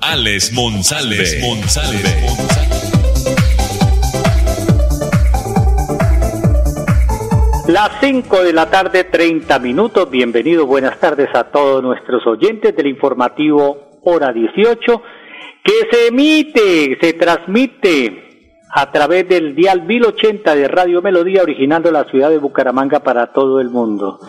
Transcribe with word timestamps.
Alex 0.00 0.52
Monsalve. 0.52 1.24
Las 7.66 7.90
5 8.00 8.42
de 8.42 8.52
la 8.52 8.70
tarde, 8.70 9.04
30 9.04 9.58
minutos. 9.58 10.08
Bienvenidos, 10.10 10.66
buenas 10.66 10.98
tardes 11.00 11.28
a 11.34 11.44
todos 11.44 11.82
nuestros 11.82 12.26
oyentes 12.26 12.74
del 12.76 12.86
informativo 12.86 13.98
Hora 14.04 14.32
18 14.32 15.02
que 15.64 15.72
se 15.90 16.06
emite, 16.08 16.96
se 17.00 17.12
transmite 17.14 18.54
a 18.70 18.90
través 18.90 19.28
del 19.28 19.54
dial 19.54 19.82
1080 19.82 20.54
de 20.54 20.68
Radio 20.68 21.02
Melodía, 21.02 21.42
originando 21.42 21.90
la 21.90 22.04
ciudad 22.04 22.30
de 22.30 22.38
Bucaramanga 22.38 23.00
para 23.00 23.32
todo 23.32 23.60
el 23.60 23.68
mundo. 23.68 24.20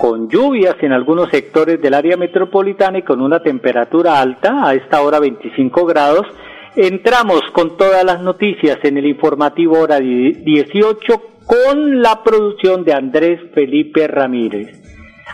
Con 0.00 0.30
lluvias 0.30 0.76
en 0.80 0.92
algunos 0.92 1.28
sectores 1.28 1.78
del 1.82 1.92
área 1.92 2.16
metropolitana 2.16 3.00
y 3.00 3.02
con 3.02 3.20
una 3.20 3.42
temperatura 3.42 4.18
alta, 4.18 4.66
a 4.66 4.72
esta 4.72 5.02
hora 5.02 5.20
25 5.20 5.84
grados, 5.84 6.26
entramos 6.74 7.42
con 7.52 7.76
todas 7.76 8.02
las 8.02 8.22
noticias 8.22 8.78
en 8.82 8.96
el 8.96 9.04
informativo 9.04 9.78
hora 9.78 10.00
18 10.00 11.22
con 11.44 12.00
la 12.00 12.22
producción 12.22 12.82
de 12.82 12.94
Andrés 12.94 13.40
Felipe 13.52 14.08
Ramírez. 14.08 14.80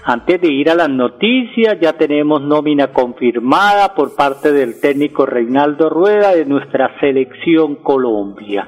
Antes 0.04 0.40
de 0.40 0.52
ir 0.52 0.68
a 0.68 0.74
las 0.74 0.90
noticias, 0.90 1.78
ya 1.80 1.92
tenemos 1.92 2.42
nómina 2.42 2.88
confirmada 2.88 3.94
por 3.94 4.16
parte 4.16 4.50
del 4.50 4.80
técnico 4.80 5.26
Reinaldo 5.26 5.88
Rueda 5.90 6.34
de 6.34 6.44
nuestra 6.44 6.98
selección 6.98 7.76
Colombia. 7.76 8.66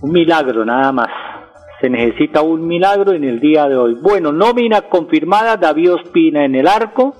Un 0.00 0.10
milagro 0.10 0.64
nada 0.64 0.90
más. 0.90 1.23
Se 1.84 1.90
necesita 1.90 2.40
un 2.40 2.66
milagro 2.66 3.12
en 3.12 3.24
el 3.24 3.40
día 3.40 3.68
de 3.68 3.76
hoy. 3.76 3.94
Bueno, 4.00 4.32
nómina 4.32 4.88
confirmada, 4.88 5.58
David 5.58 5.92
Ospina 5.92 6.46
en 6.46 6.54
el 6.54 6.66
arco, 6.66 7.14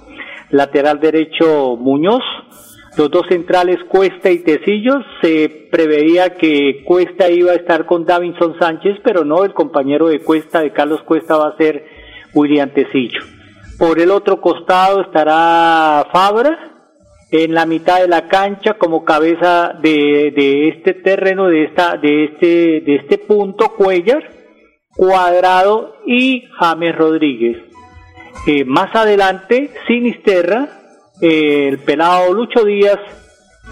lateral 0.49 1.01
derecho 1.01 1.77
Muñoz, 1.77 2.23
los 2.97 3.11
dos 3.11 3.27
centrales 3.29 3.77
Cuesta 3.91 4.31
y 4.31 4.39
Tecillo. 4.39 5.03
Se 5.21 5.69
preveía 5.71 6.37
que 6.37 6.83
Cuesta 6.83 7.29
iba 7.29 7.53
a 7.53 7.57
estar 7.57 7.85
con 7.85 8.07
Davinson 8.07 8.59
Sánchez, 8.59 9.01
pero 9.05 9.23
no, 9.23 9.45
el 9.45 9.53
compañero 9.53 10.09
de 10.09 10.21
Cuesta, 10.21 10.61
de 10.61 10.73
Carlos 10.73 11.03
Cuesta, 11.03 11.37
va 11.37 11.49
a 11.49 11.59
ser 11.59 11.85
William 12.33 12.71
Tecillo. 12.71 13.21
Por 13.79 14.01
el 14.01 14.11
otro 14.11 14.41
costado 14.41 15.03
estará 15.03 16.07
Fabra, 16.11 16.75
en 17.31 17.53
la 17.53 17.67
mitad 17.67 18.01
de 18.01 18.09
la 18.09 18.29
cancha 18.29 18.79
como 18.79 19.05
cabeza 19.05 19.75
de, 19.83 20.33
de, 20.35 20.69
este 20.69 20.95
terreno, 20.95 21.49
de 21.49 21.65
esta, 21.65 21.99
de 21.99 22.25
este, 22.25 22.81
de 22.81 22.95
este 22.95 23.19
punto, 23.19 23.75
Cuellar, 23.77 24.34
Cuadrado 24.97 25.97
y 26.07 26.45
James 26.59 26.97
Rodríguez. 26.97 27.59
Eh, 28.47 28.65
más 28.65 28.95
adelante, 28.95 29.71
Sinisterra, 29.87 30.69
eh, 31.21 31.69
el 31.69 31.79
pelado 31.79 32.33
Lucho 32.33 32.65
Díaz 32.65 32.99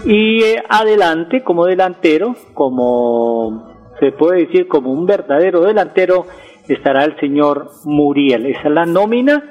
y 0.05 0.43
eh, 0.43 0.63
adelante 0.67 1.43
como 1.43 1.65
delantero, 1.65 2.35
como 2.53 3.71
se 3.99 4.11
puede 4.11 4.45
decir 4.45 4.67
como 4.67 4.91
un 4.91 5.05
verdadero 5.05 5.61
delantero, 5.61 6.25
estará 6.67 7.05
el 7.05 7.19
señor 7.19 7.69
Muriel. 7.85 8.47
Esa 8.47 8.67
es 8.67 8.73
la 8.73 8.85
nómina 8.85 9.43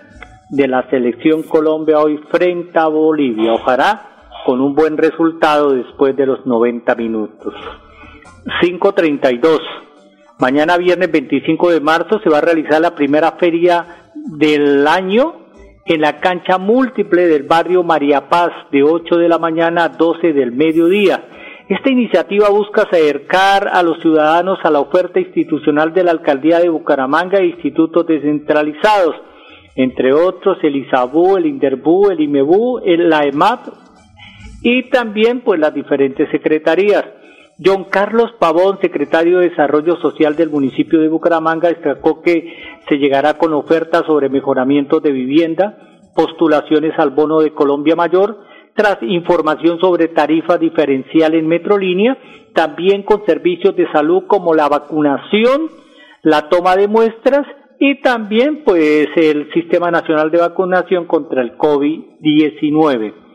de 0.51 0.69
la 0.69 0.89
selección 0.91 1.45
Colombia 1.45 2.01
hoy 2.01 2.19
frente 2.31 2.79
a 2.79 2.89
Bolivia. 2.89 3.55
Ojalá 3.55 4.09
con 4.45 4.61
un 4.61 4.75
buen 4.75 4.97
resultado 4.97 5.71
después 5.71 6.17
de 6.17 6.27
los 6.27 6.45
90 6.45 6.95
minutos. 6.97 7.55
5.32. 8.61 9.61
Mañana 10.43 10.77
viernes 10.77 11.09
25 11.13 11.71
de 11.71 11.81
marzo 11.81 12.19
se 12.19 12.29
va 12.29 12.39
a 12.39 12.41
realizar 12.41 12.81
la 12.81 12.97
primera 12.97 13.31
feria 13.39 14.11
del 14.13 14.89
año 14.89 15.35
en 15.87 16.01
la 16.01 16.19
cancha 16.19 16.59
múltiple 16.59 17.29
del 17.29 17.45
barrio 17.45 17.85
María 17.85 18.29
Paz 18.29 18.51
de 18.73 18.83
8 18.83 19.19
de 19.19 19.29
la 19.29 19.39
mañana 19.39 19.85
a 19.85 19.89
12 19.91 20.33
del 20.33 20.51
mediodía. 20.51 21.23
Esta 21.69 21.93
iniciativa 21.93 22.49
busca 22.49 22.83
acercar 22.83 23.69
a 23.69 23.85
los 23.85 24.01
ciudadanos 24.01 24.59
a 24.65 24.73
la 24.73 24.81
oferta 24.81 25.21
institucional 25.21 25.95
de 25.95 26.03
la 26.03 26.11
Alcaldía 26.11 26.59
de 26.59 26.71
Bucaramanga 26.71 27.39
e 27.39 27.47
institutos 27.47 28.05
descentralizados, 28.09 29.15
entre 29.77 30.13
otros 30.13 30.59
el 30.65 30.75
ISABU, 30.75 31.37
el 31.37 31.47
INDERBU, 31.47 32.11
el 32.11 32.21
IMEBU, 32.21 32.81
el, 32.85 33.09
la 33.09 33.23
EMAP 33.27 33.69
y 34.65 34.91
también 34.91 35.43
pues 35.43 35.61
las 35.61 35.73
diferentes 35.73 36.29
secretarías. 36.33 37.22
John 37.65 37.85
Carlos 37.85 38.33
Pavón, 38.39 38.79
secretario 38.81 39.39
de 39.39 39.51
Desarrollo 39.51 39.97
Social 39.97 40.37
del 40.37 40.51
municipio 40.51 41.01
de 41.01 41.09
Bucaramanga, 41.09 41.69
destacó 41.69 42.23
que 42.23 42.57
se 42.89 42.97
llegará 42.97 43.39
con 43.39 43.53
ofertas 43.53 44.05
sobre 44.07 44.29
mejoramiento 44.29 45.01
de 45.01 45.13
vivienda, 45.13 45.79
postulaciones 46.15 46.99
al 46.99 47.11
bono 47.11 47.41
de 47.41 47.53
Colombia 47.53 47.95
Mayor, 47.95 48.39
tras 48.75 48.99
información 49.03 49.79
sobre 49.81 50.09
tarifa 50.09 50.57
diferencial 50.57 51.35
en 51.35 51.47
Metrolínea, 51.47 52.17
también 52.55 53.03
con 53.03 53.25
servicios 53.27 53.77
de 53.77 53.91
salud 53.93 54.25
como 54.27 54.55
la 54.55 54.69
vacunación, 54.69 55.69
la 56.23 56.49
toma 56.49 56.77
de 56.77 56.89
muestras 56.89 57.47
y 57.79 58.01
también 58.01 58.63
pues 58.65 59.09
el 59.17 59.53
Sistema 59.53 59.91
Nacional 59.91 60.31
de 60.31 60.39
Vacunación 60.39 61.07
contra 61.07 61.43
el 61.43 61.59
COVID-19. 61.59 63.32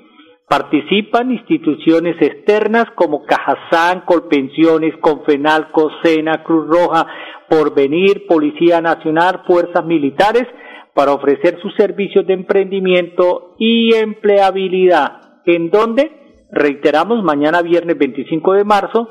Participan 0.48 1.32
instituciones 1.32 2.16
externas 2.22 2.86
como 2.96 3.26
Cajazán, 3.26 4.02
Colpensiones, 4.06 4.96
Confenal, 5.02 5.72
Cosena, 5.72 6.44
Cruz 6.44 6.68
Roja, 6.70 7.06
Porvenir, 7.50 8.26
Policía 8.28 8.80
Nacional, 8.80 9.44
Fuerzas 9.46 9.86
Militares, 9.86 10.46
para 10.94 11.12
ofrecer 11.14 11.60
sus 11.62 11.76
servicios 11.76 12.26
de 12.26 12.34
emprendimiento 12.34 13.56
y 13.60 13.94
empleabilidad 13.94 15.42
en 15.46 15.70
donde, 15.70 16.12
reiteramos, 16.52 17.24
mañana 17.24 17.62
viernes 17.62 17.98
25 17.98 18.54
de 18.54 18.64
marzo, 18.64 19.10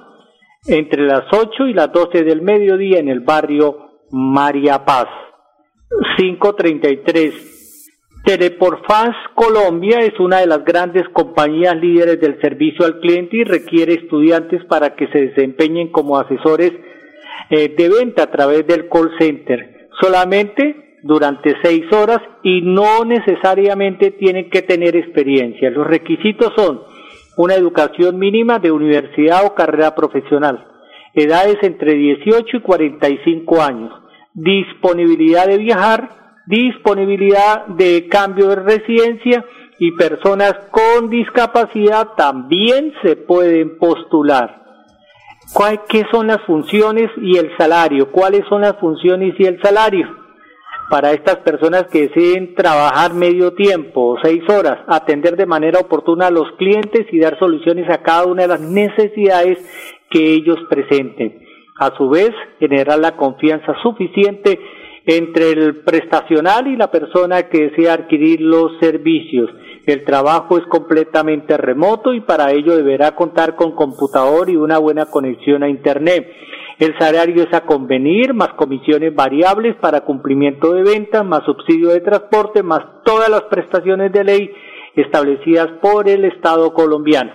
entre 0.67 1.03
las 1.07 1.25
8 1.33 1.69
y 1.69 1.75
las 1.75 1.93
12 1.93 2.25
del 2.25 2.43
mediodía 2.43 2.99
en 2.99 3.09
el 3.09 3.21
barrio 3.21 3.77
María 4.11 4.85
Paz. 4.85 5.07
533. 6.17 7.56
Teleporfaz 8.27 9.15
Colombia 9.37 10.01
es 10.01 10.19
una 10.19 10.41
de 10.41 10.49
las 10.49 10.65
grandes 10.65 11.09
compañías 11.13 11.77
líderes 11.77 12.21
del 12.21 12.41
servicio 12.41 12.85
al 12.85 12.99
cliente 12.99 13.37
y 13.37 13.45
requiere 13.45 13.95
estudiantes 13.95 14.65
para 14.65 14.97
que 14.97 15.07
se 15.13 15.29
desempeñen 15.29 15.93
como 15.93 16.19
asesores 16.19 16.73
eh, 17.51 17.73
de 17.79 17.89
venta 17.89 18.25
a 18.25 18.31
través 18.33 18.67
del 18.67 18.89
call 18.89 19.13
center. 19.17 19.91
Solamente 20.01 20.99
durante 21.05 21.55
seis 21.63 21.85
horas 21.93 22.19
y 22.43 22.63
no 22.63 23.05
necesariamente 23.05 24.11
tienen 24.11 24.51
que 24.51 24.63
tener 24.63 24.97
experiencia. 24.97 25.71
Los 25.71 25.87
requisitos 25.87 26.53
son 26.57 26.83
una 27.37 27.55
educación 27.55 28.19
mínima 28.19 28.59
de 28.59 28.73
universidad 28.73 29.47
o 29.47 29.55
carrera 29.55 29.95
profesional, 29.95 30.67
edades 31.15 31.59
entre 31.63 31.95
18 31.95 32.57
y 32.57 32.61
45 32.61 33.63
años, 33.63 33.93
disponibilidad 34.35 35.47
de 35.47 35.59
viajar, 35.59 36.26
disponibilidad 36.47 37.67
de 37.67 38.09
cambio 38.09 38.49
de 38.49 38.57
residencia 38.57 39.45
y 39.79 39.93
personas 39.93 40.55
con 40.71 41.11
discapacidad 41.11 42.15
también 42.17 42.95
se 43.03 43.17
pueden 43.17 43.79
postular. 43.79 44.65
¿Qué 45.89 46.05
son 46.11 46.29
las 46.29 46.43
funciones 46.43 47.11
y 47.21 47.37
el 47.37 47.57
salario? 47.57 48.11
¿Cuáles 48.11 48.43
son 48.49 48.63
las 48.63 48.77
funciones 48.79 49.35
y 49.39 49.45
el 49.45 49.61
salario? 49.63 50.27
para 50.89 51.13
estas 51.13 51.39
personas 51.39 51.85
que 51.91 52.09
deseen 52.09 52.55
trabajar 52.55 53.13
medio 53.15 53.55
tiempo 53.55 54.13
o 54.13 54.19
seis 54.23 54.43
horas, 54.49 54.79
atender 54.87 55.37
de 55.37 55.47
manera 55.47 55.81
oportuna 55.81 56.29
a 56.29 56.31
los 56.31 56.53
clientes 56.59 57.07
y 57.11 57.19
dar 57.19 57.39
soluciones 57.39 57.91
a 57.91 58.03
cada 58.03 58.27
una 58.27 58.43
de 58.43 58.49
las 58.49 58.61
necesidades 58.61 59.59
que 60.11 60.33
ellos 60.33 60.59
presenten. 60.69 61.43
A 61.79 61.95
su 61.97 62.09
vez, 62.09 62.31
generar 62.59 62.99
la 62.99 63.17
confianza 63.17 63.75
suficiente 63.83 64.59
entre 65.07 65.53
el 65.53 65.83
prestacional 65.85 66.67
y 66.67 66.77
la 66.77 66.91
persona 66.91 67.49
que 67.49 67.69
desea 67.69 67.95
adquirir 67.95 68.41
los 68.41 68.73
servicios. 68.81 69.49
El 69.87 70.05
trabajo 70.05 70.59
es 70.59 70.65
completamente 70.67 71.57
remoto 71.57 72.13
y 72.13 72.21
para 72.21 72.51
ello 72.51 72.77
deberá 72.77 73.15
contar 73.15 73.55
con 73.55 73.73
computador 73.77 74.51
y 74.51 74.57
una 74.57 74.79
buena 74.79 75.07
conexión 75.07 75.63
a 75.63 75.69
Internet. 75.69 76.29
El 76.81 76.99
salario 76.99 77.45
es 77.45 77.55
a 77.55 77.63
convenir, 77.63 78.35
más 78.35 78.53
comisiones 78.55 79.15
variables 79.15 79.77
para 79.77 80.03
cumplimiento 80.03 80.75
de 80.75 80.83
ventas, 80.83 81.25
más 81.25 81.45
subsidio 81.45 81.91
de 81.91 82.01
transporte, 82.01 82.65
más 82.65 82.83
todas 83.05 83.31
las 83.31 83.43
prestaciones 83.43 84.13
de 84.13 84.25
ley 84.25 84.51
establecidas 84.97 85.69
por 85.81 86.09
el 86.09 86.25
Estado 86.25 86.75
colombiano. 86.75 87.33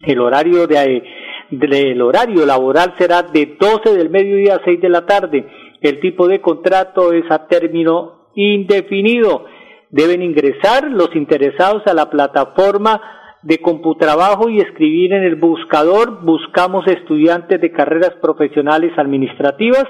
El 0.00 0.20
horario 0.20 0.66
de, 0.66 1.02
del 1.50 2.00
horario 2.00 2.46
laboral 2.46 2.94
será 2.98 3.22
de 3.22 3.56
12 3.58 3.94
del 3.94 4.10
mediodía 4.10 4.56
a 4.56 4.64
6 4.64 4.80
de 4.80 4.88
la 4.88 5.04
tarde. 5.04 5.46
El 5.84 6.00
tipo 6.00 6.26
de 6.28 6.40
contrato 6.40 7.12
es 7.12 7.30
a 7.30 7.46
término 7.46 8.30
indefinido. 8.34 9.44
Deben 9.90 10.22
ingresar 10.22 10.90
los 10.90 11.14
interesados 11.14 11.82
a 11.86 11.92
la 11.92 12.08
plataforma 12.08 13.02
de 13.42 13.58
Computrabajo 13.58 14.48
y 14.48 14.60
escribir 14.60 15.12
en 15.12 15.24
el 15.24 15.36
buscador 15.36 16.24
Buscamos 16.24 16.86
estudiantes 16.86 17.60
de 17.60 17.70
carreras 17.70 18.14
profesionales 18.22 18.92
administrativas. 18.96 19.84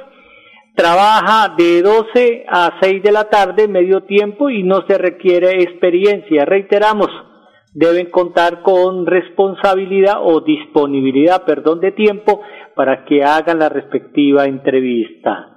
Trabaja 0.74 1.54
de 1.56 1.80
12 1.82 2.44
a 2.48 2.72
6 2.80 3.00
de 3.00 3.12
la 3.12 3.28
tarde, 3.30 3.68
medio 3.68 4.02
tiempo, 4.02 4.50
y 4.50 4.64
no 4.64 4.84
se 4.88 4.98
requiere 4.98 5.62
experiencia. 5.62 6.44
Reiteramos, 6.44 7.06
deben 7.72 8.10
contar 8.10 8.62
con 8.62 9.06
responsabilidad 9.06 10.16
o 10.24 10.40
disponibilidad, 10.40 11.44
perdón, 11.44 11.78
de 11.78 11.92
tiempo 11.92 12.40
para 12.74 13.04
que 13.04 13.22
hagan 13.22 13.60
la 13.60 13.68
respectiva 13.68 14.46
entrevista. 14.46 15.53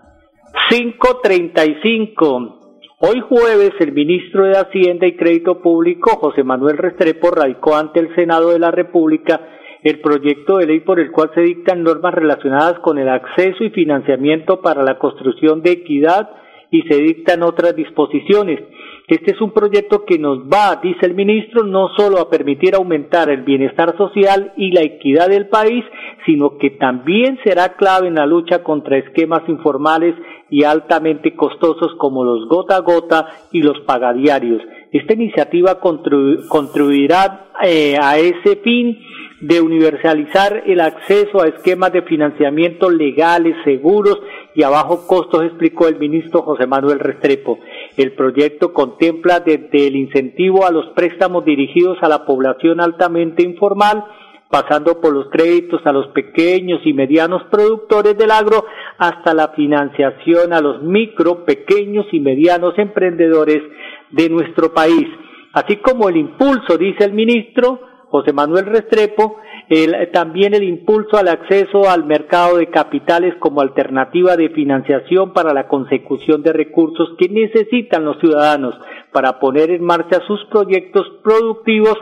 535. 0.70 2.60
Hoy 3.00 3.22
jueves 3.30 3.72
el 3.80 3.94
ministro 3.94 4.44
de 4.44 4.58
Hacienda 4.58 5.08
y 5.08 5.16
Crédito 5.16 5.62
Público, 5.62 6.18
José 6.18 6.44
Manuel 6.44 6.78
Restrepo, 6.78 7.32
radicó 7.32 7.78
ante 7.78 8.02
el 8.02 8.14
Senado 8.16 8.50
de 8.50 8.60
la 8.60 8.72
República 8.72 9.40
el 9.82 10.02
proyecto 10.02 10.58
de 10.58 10.66
ley 10.66 10.82
por 10.82 11.00
el 11.00 11.12
cual 11.12 11.32
se 11.34 11.40
dictan 11.40 11.84
normas 11.84 12.14
relacionadas 12.14 12.80
con 12.80 12.98
el 12.98 13.08
acceso 13.08 13.64
y 13.64 13.70
financiamiento 13.70 14.62
para 14.62 14.84
la 14.84 15.00
construcción 15.00 15.62
de 15.62 15.72
equidad 15.72 16.30
y 16.70 16.82
se 16.82 16.98
dictan 16.98 17.44
otras 17.44 17.74
disposiciones. 17.74 18.60
Este 19.08 19.32
es 19.32 19.40
un 19.40 19.52
proyecto 19.52 20.04
que 20.04 20.20
nos 20.20 20.40
va, 20.40 20.82
dice 20.84 21.06
el 21.06 21.14
ministro, 21.14 21.64
no 21.64 21.88
solo 21.96 22.20
a 22.20 22.30
permitir 22.30 22.76
aumentar 22.76 23.30
el 23.30 23.44
bienestar 23.44 23.96
social 23.96 24.52
y 24.58 24.72
la 24.72 24.82
equidad 24.82 25.30
del 25.30 25.48
país, 25.48 25.86
sino 26.26 26.58
que 26.58 26.72
también 26.72 27.40
será 27.42 27.78
clave 27.78 28.10
en 28.10 28.16
la 28.16 28.26
lucha 28.26 28.64
contra 28.64 28.98
esquemas 28.98 29.48
informales 29.48 30.14
y 30.50 30.66
altamente 30.66 31.38
costosos 31.38 31.96
como 31.98 32.26
los 32.26 32.50
gota 32.50 32.76
a 32.76 32.82
gota 32.82 33.28
y 33.54 33.62
los 33.62 33.80
pagadiarios. 33.86 34.62
Esta 34.92 35.14
iniciativa 35.14 35.80
contribuirá 35.80 37.48
eh, 37.64 37.96
a 38.02 38.18
ese 38.18 38.58
fin 38.58 39.00
de 39.40 39.62
universalizar 39.62 40.64
el 40.66 40.82
acceso 40.82 41.42
a 41.42 41.48
esquemas 41.48 41.94
de 41.94 42.02
financiamiento 42.02 42.90
legales, 42.90 43.56
seguros 43.64 44.20
y 44.58 44.64
a 44.64 44.70
bajo 44.70 45.06
costo, 45.06 45.44
explicó 45.44 45.88
el 45.88 46.00
ministro 46.00 46.42
José 46.42 46.66
Manuel 46.66 46.98
Restrepo. 46.98 47.60
El 47.96 48.14
proyecto 48.14 48.74
contempla 48.74 49.40
desde 49.40 49.86
el 49.86 49.96
incentivo 49.96 50.66
a 50.66 50.72
los 50.72 50.88
préstamos 50.96 51.46
dirigidos 51.46 52.00
a 52.02 52.10
la 52.10 52.26
población 52.26 52.82
altamente 52.82 53.44
informal, 53.44 54.04
pasando 54.50 55.00
por 55.00 55.14
los 55.14 55.30
créditos 55.30 55.82
a 55.86 55.92
los 55.92 56.08
pequeños 56.08 56.82
y 56.86 56.94
medianos 56.94 57.44
productores 57.52 58.18
del 58.18 58.32
agro, 58.32 58.66
hasta 58.98 59.36
la 59.36 59.50
financiación 59.50 60.52
a 60.54 60.60
los 60.60 60.82
micro, 60.82 61.46
pequeños 61.46 62.08
y 62.12 62.20
medianos 62.20 62.74
emprendedores 62.80 63.62
de 64.10 64.28
nuestro 64.28 64.74
país. 64.74 65.08
Así 65.54 65.76
como 65.76 66.10
el 66.10 66.18
impulso, 66.18 66.80
dice 66.80 67.04
el 67.04 67.14
ministro, 67.14 67.80
José 68.10 68.34
Manuel 68.34 68.66
Restrepo, 68.66 69.38
también 70.14 70.54
el 70.54 70.64
impulso 70.64 71.18
al 71.18 71.28
acceso 71.28 71.90
al 71.90 72.06
mercado 72.06 72.58
de 72.58 72.70
capitales 72.70 73.36
como 73.40 73.60
alternativa 73.60 74.38
de 74.38 74.50
financiación 74.50 75.34
para 75.34 75.54
la 75.54 75.68
consecución 75.68 76.42
de 76.42 76.54
recursos 76.54 77.10
que 77.18 77.28
necesitan 77.28 78.06
los 78.06 78.18
ciudadanos 78.20 78.76
para 79.12 79.40
poner 79.40 79.72
en 79.72 79.84
marcha 79.84 80.22
sus 80.26 80.44
proyectos 80.46 81.06
productivos 81.22 81.98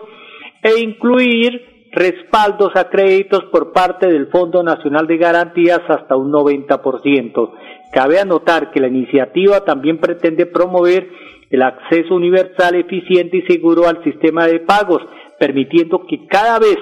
e 0.62 0.80
incluir 0.80 1.90
respaldos 1.92 2.76
a 2.76 2.90
créditos 2.90 3.46
por 3.46 3.72
parte 3.72 4.08
del 4.08 4.28
Fondo 4.28 4.62
Nacional 4.62 5.08
de 5.08 5.18
Garantías 5.18 5.82
hasta 5.88 6.16
un 6.18 6.32
90%. 6.32 7.52
Cabe 7.92 8.20
anotar 8.20 8.72
que 8.72 8.82
la 8.82 8.90
iniciativa 8.90 9.62
también 9.62 10.00
pretende 10.00 10.46
promover 10.46 11.10
el 11.50 11.62
acceso 11.62 12.14
universal, 12.14 12.76
eficiente 12.76 13.38
y 13.38 13.42
seguro 13.44 13.88
al 13.88 14.04
sistema 14.04 14.46
de 14.46 14.60
pagos, 14.60 15.02
permitiendo 15.40 16.06
que 16.06 16.28
cada 16.28 16.60
vez 16.60 16.78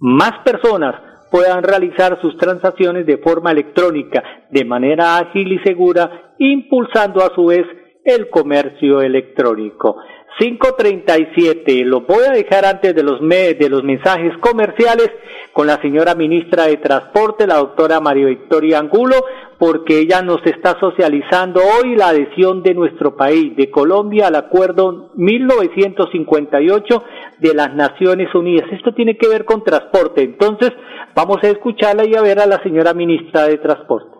más 0.00 0.32
personas 0.44 0.94
puedan 1.30 1.62
realizar 1.62 2.20
sus 2.20 2.36
transacciones 2.36 3.06
de 3.06 3.18
forma 3.18 3.52
electrónica 3.52 4.22
de 4.50 4.64
manera 4.64 5.18
ágil 5.18 5.52
y 5.52 5.58
segura, 5.58 6.34
impulsando 6.38 7.22
a 7.22 7.34
su 7.34 7.46
vez 7.46 7.66
el 8.04 8.30
comercio 8.30 9.02
electrónico. 9.02 9.96
537. 10.38 11.84
Lo 11.84 12.02
voy 12.02 12.24
a 12.28 12.32
dejar 12.32 12.64
antes 12.64 12.94
de 12.94 13.02
los, 13.02 13.20
de 13.20 13.68
los 13.68 13.82
mensajes 13.82 14.36
comerciales 14.38 15.10
con 15.52 15.66
la 15.66 15.80
señora 15.82 16.14
ministra 16.14 16.66
de 16.66 16.76
Transporte, 16.76 17.46
la 17.46 17.56
doctora 17.56 18.00
María 18.00 18.26
Victoria 18.26 18.78
Angulo, 18.78 19.16
porque 19.58 19.98
ella 19.98 20.22
nos 20.22 20.44
está 20.46 20.78
socializando 20.78 21.60
hoy 21.60 21.96
la 21.96 22.08
adhesión 22.08 22.62
de 22.62 22.74
nuestro 22.74 23.16
país, 23.16 23.56
de 23.56 23.70
Colombia, 23.70 24.28
al 24.28 24.36
acuerdo 24.36 25.10
1958 25.16 27.02
de 27.40 27.54
las 27.54 27.74
Naciones 27.74 28.32
Unidas. 28.34 28.68
Esto 28.72 28.94
tiene 28.94 29.16
que 29.16 29.28
ver 29.28 29.44
con 29.44 29.64
transporte. 29.64 30.22
Entonces, 30.22 30.70
vamos 31.14 31.38
a 31.42 31.48
escucharla 31.48 32.06
y 32.06 32.14
a 32.14 32.22
ver 32.22 32.38
a 32.38 32.46
la 32.46 32.62
señora 32.62 32.94
ministra 32.94 33.44
de 33.44 33.58
Transporte. 33.58 34.16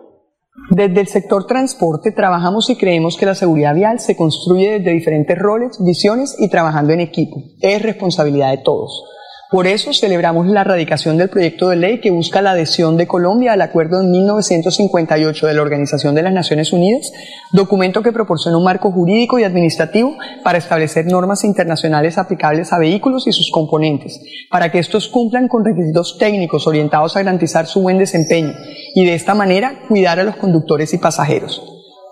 Desde 0.71 0.99
el 0.99 1.07
sector 1.07 1.45
transporte 1.47 2.11
trabajamos 2.11 2.69
y 2.69 2.77
creemos 2.77 3.17
que 3.17 3.25
la 3.25 3.33
seguridad 3.33 3.73
vial 3.73 3.99
se 3.99 4.17
construye 4.17 4.79
desde 4.79 4.91
diferentes 4.91 5.37
roles, 5.39 5.79
visiones 5.83 6.35
y 6.37 6.49
trabajando 6.49 6.91
en 6.91 6.99
equipo. 6.99 7.37
Es 7.61 7.81
responsabilidad 7.81 8.51
de 8.51 8.61
todos. 8.63 9.05
Por 9.49 9.65
eso 9.65 9.93
celebramos 9.93 10.45
la 10.45 10.63
radicación 10.63 11.17
del 11.17 11.29
proyecto 11.29 11.69
de 11.69 11.75
ley 11.75 11.99
que 12.01 12.11
busca 12.11 12.39
la 12.39 12.51
adhesión 12.51 12.97
de 12.97 13.07
Colombia 13.07 13.53
al 13.53 13.61
Acuerdo 13.63 13.99
de 13.99 14.07
1958 14.07 15.47
de 15.47 15.53
la 15.55 15.63
Organización 15.63 16.13
de 16.13 16.21
las 16.21 16.33
Naciones 16.33 16.71
Unidas, 16.71 17.11
documento 17.51 18.03
que 18.03 18.11
proporciona 18.11 18.59
un 18.59 18.63
marco 18.63 18.91
jurídico 18.91 19.39
y 19.39 19.45
administrativo 19.45 20.15
para 20.43 20.59
establecer 20.59 21.07
normas 21.07 21.43
internacionales 21.43 22.19
aplicables 22.19 22.71
a 22.71 22.77
vehículos 22.77 23.25
y 23.25 23.31
sus 23.31 23.49
componentes, 23.49 24.21
para 24.51 24.71
que 24.71 24.77
estos 24.77 25.07
cumplan 25.07 25.47
con 25.47 25.65
requisitos 25.65 26.19
técnicos 26.19 26.67
orientados 26.67 27.15
a 27.15 27.23
garantizar 27.23 27.65
su 27.65 27.81
buen 27.81 27.97
desempeño 27.97 28.53
y 28.93 29.03
de 29.03 29.15
esta 29.15 29.33
manera 29.33 29.79
cuidar 29.87 30.19
a 30.19 30.23
los 30.25 30.35
conductores 30.35 30.93
y 30.93 30.99
pasajeros. 30.99 31.59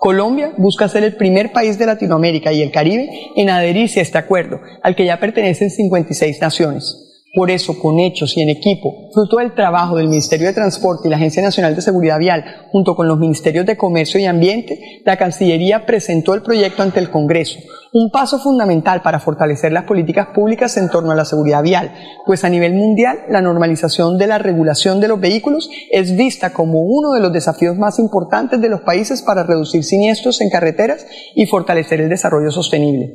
Colombia 0.00 0.54
busca 0.58 0.88
ser 0.88 1.04
el 1.04 1.14
primer 1.14 1.52
país 1.52 1.78
de 1.78 1.86
Latinoamérica 1.86 2.52
y 2.52 2.62
el 2.62 2.72
Caribe 2.72 3.08
en 3.36 3.48
adherirse 3.48 4.00
a 4.00 4.02
este 4.02 4.18
acuerdo, 4.18 4.60
al 4.82 4.96
que 4.96 5.04
ya 5.04 5.20
pertenecen 5.20 5.70
56 5.70 6.40
naciones. 6.40 7.04
Por 7.38 7.52
eso, 7.52 7.78
con 7.78 8.00
hechos 8.00 8.36
y 8.36 8.40
en 8.42 8.48
equipo, 8.48 9.10
fruto 9.14 9.36
del 9.36 9.54
trabajo 9.54 9.96
del 9.96 10.08
Ministerio 10.08 10.48
de 10.48 10.54
Transporte 10.54 11.06
y 11.06 11.10
la 11.12 11.18
Agencia 11.18 11.40
Nacional 11.40 11.76
de 11.76 11.82
Seguridad 11.82 12.18
Vial, 12.18 12.44
junto 12.72 12.96
con 12.96 13.06
los 13.06 13.16
Ministerios 13.16 13.64
de 13.64 13.76
Comercio 13.76 14.18
y 14.18 14.24
Ambiente, 14.24 15.02
la 15.04 15.16
Cancillería 15.16 15.86
presentó 15.86 16.34
el 16.34 16.42
proyecto 16.42 16.82
ante 16.82 16.98
el 16.98 17.10
Congreso, 17.10 17.60
un 17.92 18.10
paso 18.10 18.38
fundamental 18.38 19.02
para 19.02 19.20
fortalecer 19.20 19.72
las 19.72 19.84
políticas 19.84 20.28
públicas 20.34 20.76
en 20.76 20.90
torno 20.90 21.12
a 21.12 21.14
la 21.14 21.24
seguridad 21.24 21.62
vial, 21.62 21.92
pues 22.26 22.44
a 22.44 22.48
nivel 22.48 22.74
mundial 22.74 23.20
la 23.28 23.40
normalización 23.40 24.18
de 24.18 24.26
la 24.26 24.38
regulación 24.38 25.00
de 25.00 25.08
los 25.08 25.20
vehículos 25.20 25.70
es 25.90 26.16
vista 26.16 26.52
como 26.52 26.82
uno 26.82 27.12
de 27.12 27.20
los 27.20 27.32
desafíos 27.32 27.76
más 27.76 27.98
importantes 27.98 28.60
de 28.60 28.68
los 28.68 28.82
países 28.82 29.22
para 29.22 29.42
reducir 29.42 29.84
siniestros 29.84 30.40
en 30.40 30.50
carreteras 30.50 31.06
y 31.34 31.46
fortalecer 31.46 32.00
el 32.00 32.08
desarrollo 32.08 32.50
sostenible. 32.50 33.14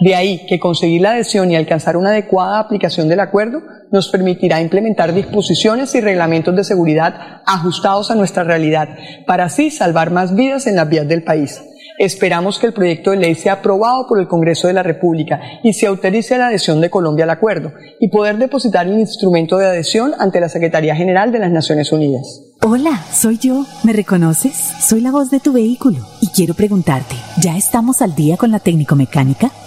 De 0.00 0.14
ahí 0.14 0.44
que 0.46 0.58
conseguir 0.58 1.02
la 1.02 1.12
adhesión 1.12 1.50
y 1.50 1.56
alcanzar 1.56 1.96
una 1.96 2.10
adecuada 2.10 2.58
aplicación 2.58 3.08
del 3.08 3.20
acuerdo 3.20 3.62
nos 3.92 4.08
permitirá 4.08 4.60
implementar 4.60 5.14
disposiciones 5.14 5.94
y 5.94 6.00
reglamentos 6.00 6.56
de 6.56 6.64
seguridad 6.64 7.42
ajustados 7.46 8.10
a 8.10 8.14
nuestra 8.16 8.42
realidad, 8.42 8.88
para 9.26 9.44
así 9.44 9.70
salvar 9.70 10.10
más 10.10 10.34
vidas 10.34 10.66
en 10.66 10.76
las 10.76 10.88
vías 10.88 11.06
del 11.06 11.22
país. 11.22 11.62
Esperamos 11.98 12.58
que 12.58 12.66
el 12.66 12.72
proyecto 12.72 13.12
de 13.12 13.18
ley 13.18 13.34
sea 13.36 13.54
aprobado 13.54 14.06
por 14.08 14.18
el 14.18 14.26
Congreso 14.26 14.66
de 14.66 14.72
la 14.72 14.82
República 14.82 15.40
y 15.62 15.74
se 15.74 15.86
autorice 15.86 16.36
la 16.36 16.48
adhesión 16.48 16.80
de 16.80 16.90
Colombia 16.90 17.24
al 17.24 17.30
acuerdo 17.30 17.72
y 18.00 18.08
poder 18.08 18.36
depositar 18.38 18.86
el 18.86 18.98
instrumento 18.98 19.58
de 19.58 19.66
adhesión 19.66 20.12
ante 20.18 20.40
la 20.40 20.48
Secretaría 20.48 20.96
General 20.96 21.30
de 21.30 21.38
las 21.38 21.52
Naciones 21.52 21.92
Unidas. 21.92 22.42
Hola, 22.62 23.04
soy 23.12 23.38
yo. 23.38 23.64
¿Me 23.84 23.92
reconoces? 23.92 24.54
Soy 24.80 25.02
la 25.02 25.12
voz 25.12 25.30
de 25.30 25.38
tu 25.38 25.52
vehículo 25.52 25.98
y 26.20 26.28
quiero 26.28 26.54
preguntarte, 26.54 27.14
¿ya 27.40 27.56
estamos 27.56 28.02
al 28.02 28.14
día 28.14 28.36
con 28.36 28.50
la 28.50 28.58
técnico 28.58 28.96
mecánica? 28.96 29.52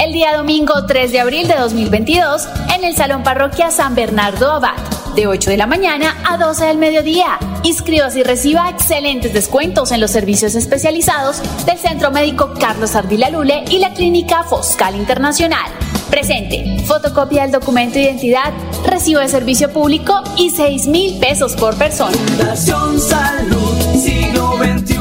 el 0.00 0.12
día 0.14 0.34
domingo 0.34 0.86
3 0.86 1.12
de 1.12 1.20
abril 1.20 1.46
de 1.46 1.56
2022 1.56 2.48
en 2.74 2.84
el 2.84 2.96
Salón 2.96 3.22
Parroquia 3.22 3.70
San 3.70 3.94
Bernardo 3.94 4.50
Abad 4.50 4.76
de 5.14 5.26
8 5.26 5.50
de 5.50 5.56
la 5.58 5.66
mañana 5.66 6.16
a 6.24 6.38
12 6.38 6.64
del 6.64 6.78
mediodía. 6.78 7.38
Inscríbase 7.64 8.20
y 8.20 8.22
reciba 8.22 8.70
excelentes 8.70 9.34
descuentos 9.34 9.92
en 9.92 10.00
los 10.00 10.10
servicios 10.10 10.54
especializados 10.54 11.42
del 11.66 11.76
Centro 11.76 12.10
Médico 12.10 12.54
Carlos 12.58 12.94
Ardila 12.94 13.28
Lule 13.28 13.64
y 13.68 13.78
la 13.78 13.92
Clínica 13.92 14.42
Foscal 14.44 14.96
Internacional. 14.96 15.70
Presente, 16.10 16.82
fotocopia 16.86 17.42
del 17.42 17.52
documento 17.52 17.94
de 17.94 18.04
identidad, 18.04 18.52
recibo 18.86 19.20
de 19.20 19.28
servicio 19.28 19.70
público 19.70 20.22
y 20.36 20.50
6 20.50 20.86
mil 20.86 21.18
pesos 21.18 21.54
por 21.54 21.76
persona. 21.76 22.16
Fundación 22.16 22.98
Salud, 23.00 24.00
siglo 24.02 24.56
XXI, 24.56 24.94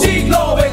siglo 0.00 0.56
XXI, 0.56 0.69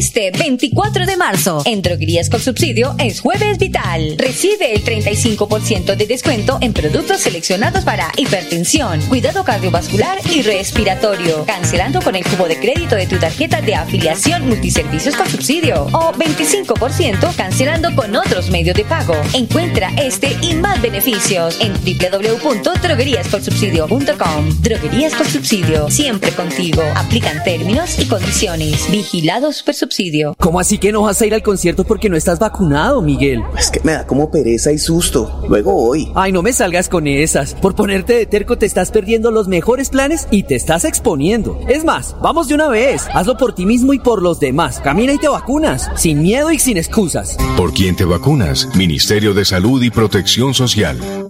Este 0.00 0.30
24 0.30 1.04
de 1.04 1.18
marzo, 1.18 1.60
en 1.66 1.82
Droguerías 1.82 2.30
con 2.30 2.40
Subsidio 2.40 2.94
es 2.98 3.20
Jueves 3.20 3.58
Vital. 3.58 4.14
Recibe 4.16 4.72
el 4.72 4.82
35% 4.82 5.94
de 5.94 6.06
descuento 6.06 6.56
en 6.62 6.72
productos 6.72 7.20
seleccionados 7.20 7.84
para 7.84 8.10
hipertensión, 8.16 8.98
cuidado 9.10 9.44
cardiovascular 9.44 10.16
y 10.32 10.40
respiratorio, 10.40 11.44
cancelando 11.44 12.00
con 12.00 12.16
el 12.16 12.24
cubo 12.24 12.48
de 12.48 12.58
crédito 12.58 12.96
de 12.96 13.06
tu 13.06 13.18
tarjeta 13.18 13.60
de 13.60 13.74
afiliación 13.74 14.48
multiservicios 14.48 15.16
con 15.16 15.28
subsidio 15.28 15.82
o 15.92 16.14
25% 16.14 17.36
cancelando 17.36 17.94
con 17.94 18.16
otros 18.16 18.48
medios 18.48 18.76
de 18.76 18.86
pago. 18.86 19.16
Encuentra 19.34 19.92
este 19.98 20.34
y 20.40 20.54
más 20.54 20.80
beneficios 20.80 21.58
en 21.60 21.74
www.drogueríascolsubsidio.com. 21.74 24.62
Droguerías 24.62 25.14
con 25.14 25.28
Subsidio, 25.28 25.90
siempre 25.90 26.30
contigo. 26.30 26.82
Aplican 26.96 27.44
términos 27.44 27.98
y 27.98 28.06
condiciones. 28.06 28.90
Vigilados 28.90 29.58
super 29.58 29.74
subsidio. 29.90 30.36
¿Cómo 30.38 30.60
así 30.60 30.78
que 30.78 30.92
no 30.92 31.02
vas 31.02 31.20
a 31.20 31.26
ir 31.26 31.34
al 31.34 31.42
concierto 31.42 31.84
porque 31.84 32.08
no 32.08 32.16
estás 32.16 32.38
vacunado, 32.38 33.02
Miguel? 33.02 33.42
Es 33.58 33.70
que 33.70 33.80
me 33.82 33.92
da 33.92 34.06
como 34.06 34.30
pereza 34.30 34.72
y 34.72 34.78
susto. 34.78 35.42
Luego 35.48 35.74
hoy. 35.74 36.12
Ay, 36.14 36.32
no 36.32 36.42
me 36.42 36.52
salgas 36.52 36.88
con 36.88 37.06
esas. 37.08 37.54
Por 37.54 37.74
ponerte 37.74 38.14
de 38.14 38.26
terco 38.26 38.56
te 38.56 38.66
estás 38.66 38.90
perdiendo 38.90 39.30
los 39.32 39.48
mejores 39.48 39.90
planes 39.90 40.28
y 40.30 40.44
te 40.44 40.54
estás 40.54 40.84
exponiendo. 40.84 41.60
Es 41.68 41.84
más, 41.84 42.14
vamos 42.22 42.48
de 42.48 42.54
una 42.54 42.68
vez. 42.68 43.08
Hazlo 43.12 43.36
por 43.36 43.54
ti 43.54 43.66
mismo 43.66 43.92
y 43.92 43.98
por 43.98 44.22
los 44.22 44.38
demás. 44.38 44.80
Camina 44.80 45.12
y 45.12 45.18
te 45.18 45.28
vacunas. 45.28 45.90
Sin 45.96 46.22
miedo 46.22 46.52
y 46.52 46.58
sin 46.58 46.76
excusas. 46.76 47.36
¿Por 47.56 47.72
quién 47.72 47.96
te 47.96 48.04
vacunas? 48.04 48.68
Ministerio 48.76 49.34
de 49.34 49.44
Salud 49.44 49.82
y 49.82 49.90
Protección 49.90 50.54
Social. 50.54 51.29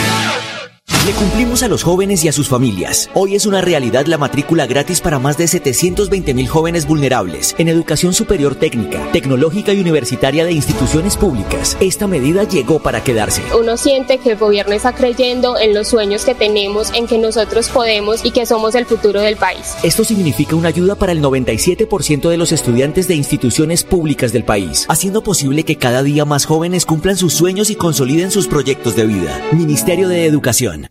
Le 1.03 1.13
cumplimos 1.13 1.63
a 1.63 1.67
los 1.67 1.81
jóvenes 1.81 2.23
y 2.23 2.27
a 2.27 2.31
sus 2.31 2.47
familias. 2.47 3.09
Hoy 3.15 3.33
es 3.33 3.47
una 3.47 3.59
realidad 3.59 4.05
la 4.05 4.19
matrícula 4.19 4.67
gratis 4.67 5.01
para 5.01 5.17
más 5.17 5.35
de 5.35 5.47
720 5.47 6.35
mil 6.35 6.47
jóvenes 6.47 6.85
vulnerables 6.85 7.55
en 7.57 7.69
educación 7.69 8.13
superior 8.13 8.53
técnica, 8.53 9.11
tecnológica 9.11 9.73
y 9.73 9.79
universitaria 9.79 10.45
de 10.45 10.51
instituciones 10.51 11.17
públicas. 11.17 11.75
Esta 11.79 12.05
medida 12.05 12.43
llegó 12.43 12.83
para 12.83 13.03
quedarse. 13.03 13.41
Uno 13.59 13.77
siente 13.77 14.19
que 14.19 14.33
el 14.33 14.37
gobierno 14.37 14.73
está 14.75 14.93
creyendo 14.93 15.57
en 15.57 15.73
los 15.73 15.87
sueños 15.87 16.23
que 16.23 16.35
tenemos, 16.35 16.93
en 16.93 17.07
que 17.07 17.17
nosotros 17.17 17.69
podemos 17.69 18.23
y 18.23 18.29
que 18.29 18.45
somos 18.45 18.75
el 18.75 18.85
futuro 18.85 19.21
del 19.21 19.37
país. 19.37 19.73
Esto 19.81 20.03
significa 20.03 20.55
una 20.55 20.67
ayuda 20.67 20.93
para 20.93 21.13
el 21.13 21.23
97% 21.23 22.29
de 22.29 22.37
los 22.37 22.51
estudiantes 22.51 23.07
de 23.07 23.15
instituciones 23.15 23.83
públicas 23.83 24.33
del 24.33 24.43
país, 24.43 24.85
haciendo 24.87 25.23
posible 25.23 25.63
que 25.63 25.77
cada 25.77 26.03
día 26.03 26.25
más 26.25 26.45
jóvenes 26.45 26.85
cumplan 26.85 27.17
sus 27.17 27.33
sueños 27.33 27.71
y 27.71 27.75
consoliden 27.75 28.29
sus 28.29 28.47
proyectos 28.47 28.95
de 28.95 29.07
vida. 29.07 29.41
Ministerio 29.51 30.07
de 30.07 30.27
Educación. 30.27 30.90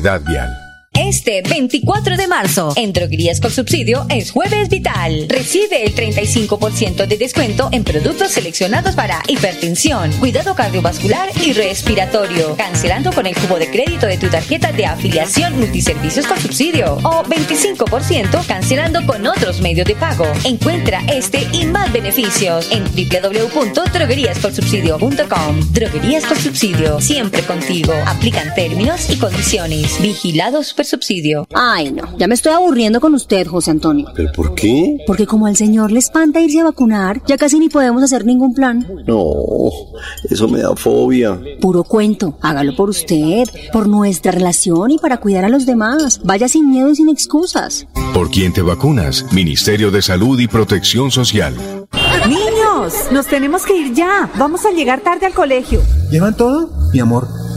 Vial. 0.00 0.69
Este 1.02 1.40
24 1.40 2.18
de 2.18 2.28
marzo, 2.28 2.74
en 2.76 2.92
Droguerías 2.92 3.40
con 3.40 3.50
Subsidio 3.50 4.04
es 4.10 4.32
Jueves 4.32 4.68
Vital. 4.68 5.24
Recibe 5.30 5.86
el 5.86 5.94
35% 5.94 7.06
de 7.06 7.16
descuento 7.16 7.70
en 7.72 7.84
productos 7.84 8.32
seleccionados 8.32 8.94
para 8.94 9.22
hipertensión, 9.26 10.12
cuidado 10.20 10.54
cardiovascular 10.54 11.30
y 11.42 11.54
respiratorio, 11.54 12.54
cancelando 12.56 13.12
con 13.12 13.26
el 13.26 13.34
cubo 13.34 13.58
de 13.58 13.70
crédito 13.70 14.06
de 14.06 14.18
tu 14.18 14.28
tarjeta 14.28 14.72
de 14.72 14.84
afiliación 14.84 15.58
multiservicios 15.58 16.26
con 16.26 16.38
subsidio 16.38 16.96
o 16.96 17.24
25% 17.24 18.46
cancelando 18.46 19.06
con 19.06 19.26
otros 19.26 19.62
medios 19.62 19.86
de 19.86 19.96
pago. 19.96 20.26
Encuentra 20.44 21.02
este 21.08 21.48
y 21.52 21.64
más 21.64 21.90
beneficios 21.94 22.70
en 22.70 22.84
www.drogueríascolsubsidio.com. 22.84 25.72
Droguerías 25.72 26.26
con 26.26 26.38
Subsidio, 26.38 27.00
siempre 27.00 27.40
contigo. 27.42 27.94
Aplican 28.06 28.54
términos 28.54 29.08
y 29.08 29.16
condiciones. 29.16 29.98
Vigilados 30.02 30.66
super 30.66 30.89
subsidio. 30.90 31.46
Ay, 31.54 31.92
no, 31.92 32.16
ya 32.18 32.26
me 32.26 32.34
estoy 32.34 32.52
aburriendo 32.52 33.00
con 33.00 33.14
usted, 33.14 33.46
José 33.46 33.70
Antonio. 33.70 34.08
¿Pero 34.14 34.32
por 34.32 34.54
qué? 34.54 34.98
Porque 35.06 35.26
como 35.26 35.46
al 35.46 35.56
señor 35.56 35.92
le 35.92 35.98
espanta 35.98 36.40
irse 36.40 36.60
a 36.60 36.64
vacunar, 36.64 37.22
ya 37.26 37.36
casi 37.36 37.58
ni 37.58 37.68
podemos 37.68 38.02
hacer 38.02 38.24
ningún 38.24 38.54
plan. 38.54 38.86
No, 39.06 39.24
eso 40.28 40.48
me 40.48 40.60
da 40.60 40.74
fobia. 40.76 41.40
Puro 41.60 41.84
cuento, 41.84 42.36
hágalo 42.40 42.76
por 42.76 42.90
usted, 42.90 43.48
por 43.72 43.88
nuestra 43.88 44.32
relación 44.32 44.90
y 44.90 44.98
para 44.98 45.18
cuidar 45.18 45.44
a 45.44 45.48
los 45.48 45.66
demás. 45.66 46.20
Vaya 46.24 46.48
sin 46.48 46.70
miedo 46.70 46.90
y 46.90 46.96
sin 46.96 47.08
excusas. 47.08 47.86
¿Por 48.12 48.30
quién 48.30 48.52
te 48.52 48.62
vacunas? 48.62 49.24
Ministerio 49.32 49.90
de 49.90 50.02
Salud 50.02 50.38
y 50.40 50.48
Protección 50.48 51.10
Social. 51.10 51.54
Niños, 52.28 52.94
nos 53.12 53.26
tenemos 53.26 53.64
que 53.64 53.76
ir 53.76 53.94
ya. 53.94 54.30
Vamos 54.36 54.64
a 54.66 54.70
llegar 54.70 55.00
tarde 55.00 55.26
al 55.26 55.32
colegio. 55.32 55.80
¿Llevan 56.10 56.36
todo? 56.36 56.70
Mi 56.92 57.00
amor, 57.00 57.26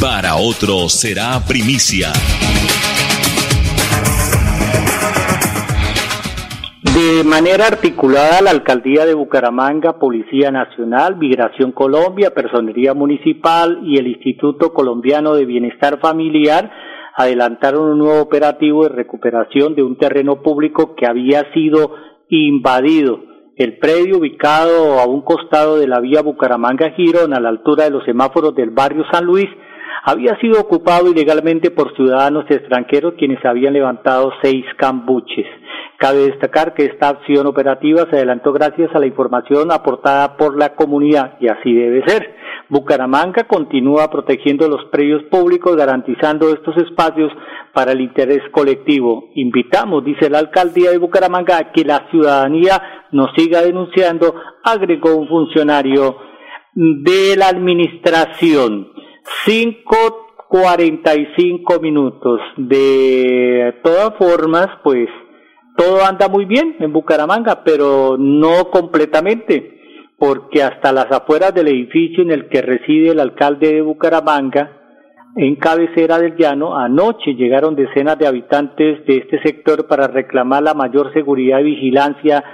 para 0.00 0.36
otros 0.36 0.92
será 0.92 1.38
primicia. 1.46 2.08
De 6.82 7.22
manera 7.22 7.66
articulada, 7.66 8.40
la 8.40 8.50
Alcaldía 8.50 9.04
de 9.04 9.12
Bucaramanga, 9.14 9.98
Policía 9.98 10.50
Nacional, 10.50 11.18
Migración 11.18 11.72
Colombia, 11.72 12.32
Personería 12.34 12.94
Municipal 12.94 13.80
y 13.84 13.98
el 13.98 14.06
Instituto 14.06 14.72
Colombiano 14.72 15.34
de 15.34 15.44
Bienestar 15.44 16.00
Familiar 16.00 16.70
adelantaron 17.14 17.90
un 17.90 17.98
nuevo 17.98 18.22
operativo 18.22 18.84
de 18.84 18.94
recuperación 18.94 19.74
de 19.74 19.82
un 19.82 19.98
terreno 19.98 20.40
público 20.40 20.94
que 20.94 21.06
había 21.06 21.52
sido 21.52 21.94
invadido. 22.30 23.20
El 23.56 23.76
predio 23.78 24.16
ubicado 24.16 24.98
a 24.98 25.06
un 25.06 25.20
costado 25.20 25.78
de 25.78 25.86
la 25.86 26.00
vía 26.00 26.22
Bucaramanga-Girón, 26.22 27.34
a 27.34 27.40
la 27.40 27.50
altura 27.50 27.84
de 27.84 27.90
los 27.90 28.04
semáforos 28.04 28.54
del 28.54 28.70
barrio 28.70 29.04
San 29.12 29.26
Luis, 29.26 29.48
había 30.02 30.38
sido 30.40 30.60
ocupado 30.60 31.10
ilegalmente 31.10 31.70
por 31.70 31.94
ciudadanos 31.94 32.44
extranjeros 32.48 33.14
quienes 33.18 33.44
habían 33.44 33.74
levantado 33.74 34.32
seis 34.42 34.64
cambuches. 34.76 35.46
Cabe 35.98 36.30
destacar 36.30 36.72
que 36.74 36.86
esta 36.86 37.10
acción 37.10 37.46
operativa 37.46 38.06
se 38.10 38.16
adelantó 38.16 38.52
gracias 38.52 38.94
a 38.94 38.98
la 38.98 39.06
información 39.06 39.70
aportada 39.70 40.36
por 40.36 40.58
la 40.58 40.74
comunidad 40.74 41.36
y 41.40 41.48
así 41.48 41.74
debe 41.74 42.02
ser. 42.06 42.34
Bucaramanga 42.70 43.44
continúa 43.44 44.08
protegiendo 44.10 44.68
los 44.68 44.84
predios 44.86 45.24
públicos, 45.24 45.76
garantizando 45.76 46.48
estos 46.50 46.76
espacios 46.78 47.32
para 47.74 47.92
el 47.92 48.00
interés 48.00 48.40
colectivo. 48.52 49.24
Invitamos, 49.34 50.04
dice 50.04 50.30
la 50.30 50.38
alcaldía 50.38 50.90
de 50.90 50.98
Bucaramanga, 50.98 51.58
a 51.58 51.72
que 51.72 51.84
la 51.84 52.06
ciudadanía 52.10 52.80
nos 53.12 53.30
siga 53.36 53.60
denunciando, 53.60 54.34
agregó 54.64 55.16
un 55.16 55.28
funcionario 55.28 56.16
de 56.74 57.36
la 57.36 57.48
administración. 57.48 58.89
Cinco 59.44 60.26
cuarenta 60.48 61.14
y 61.14 61.28
cinco 61.36 61.78
minutos. 61.80 62.40
De 62.56 63.74
todas 63.84 64.16
formas, 64.18 64.66
pues 64.82 65.08
todo 65.76 66.04
anda 66.04 66.28
muy 66.28 66.44
bien 66.44 66.76
en 66.80 66.92
Bucaramanga, 66.92 67.62
pero 67.64 68.16
no 68.18 68.70
completamente 68.70 69.78
porque 70.18 70.62
hasta 70.62 70.92
las 70.92 71.10
afueras 71.10 71.54
del 71.54 71.68
edificio 71.68 72.22
en 72.22 72.30
el 72.30 72.48
que 72.48 72.60
reside 72.60 73.12
el 73.12 73.20
alcalde 73.20 73.74
de 73.74 73.80
Bucaramanga, 73.80 74.76
en 75.36 75.54
cabecera 75.56 76.18
del 76.18 76.36
llano, 76.36 76.76
anoche 76.76 77.34
llegaron 77.34 77.76
decenas 77.76 78.18
de 78.18 78.26
habitantes 78.26 79.06
de 79.06 79.16
este 79.18 79.40
sector 79.42 79.86
para 79.86 80.08
reclamar 80.08 80.62
la 80.64 80.74
mayor 80.74 81.12
seguridad 81.14 81.60
y 81.60 81.64
vigilancia 81.64 82.44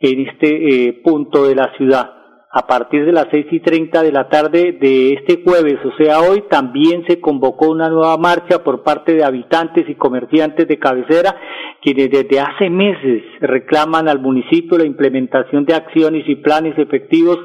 en 0.00 0.26
este 0.26 0.88
eh, 0.88 0.92
punto 1.04 1.46
de 1.46 1.54
la 1.54 1.72
ciudad 1.76 2.23
a 2.56 2.68
partir 2.68 3.04
de 3.04 3.10
las 3.10 3.26
seis 3.32 3.46
y 3.50 3.58
treinta 3.58 4.00
de 4.04 4.12
la 4.12 4.28
tarde 4.28 4.78
de 4.80 5.14
este 5.14 5.42
jueves, 5.42 5.74
o 5.84 5.90
sea, 5.96 6.20
hoy 6.20 6.44
también 6.48 7.04
se 7.08 7.20
convocó 7.20 7.68
una 7.68 7.88
nueva 7.88 8.16
marcha 8.16 8.62
por 8.62 8.84
parte 8.84 9.12
de 9.12 9.24
habitantes 9.24 9.88
y 9.88 9.96
comerciantes 9.96 10.68
de 10.68 10.78
cabecera, 10.78 11.34
quienes 11.82 12.12
desde 12.12 12.38
hace 12.38 12.70
meses 12.70 13.24
reclaman 13.40 14.08
al 14.08 14.20
municipio 14.20 14.78
la 14.78 14.86
implementación 14.86 15.64
de 15.64 15.74
acciones 15.74 16.28
y 16.28 16.36
planes 16.36 16.78
efectivos 16.78 17.40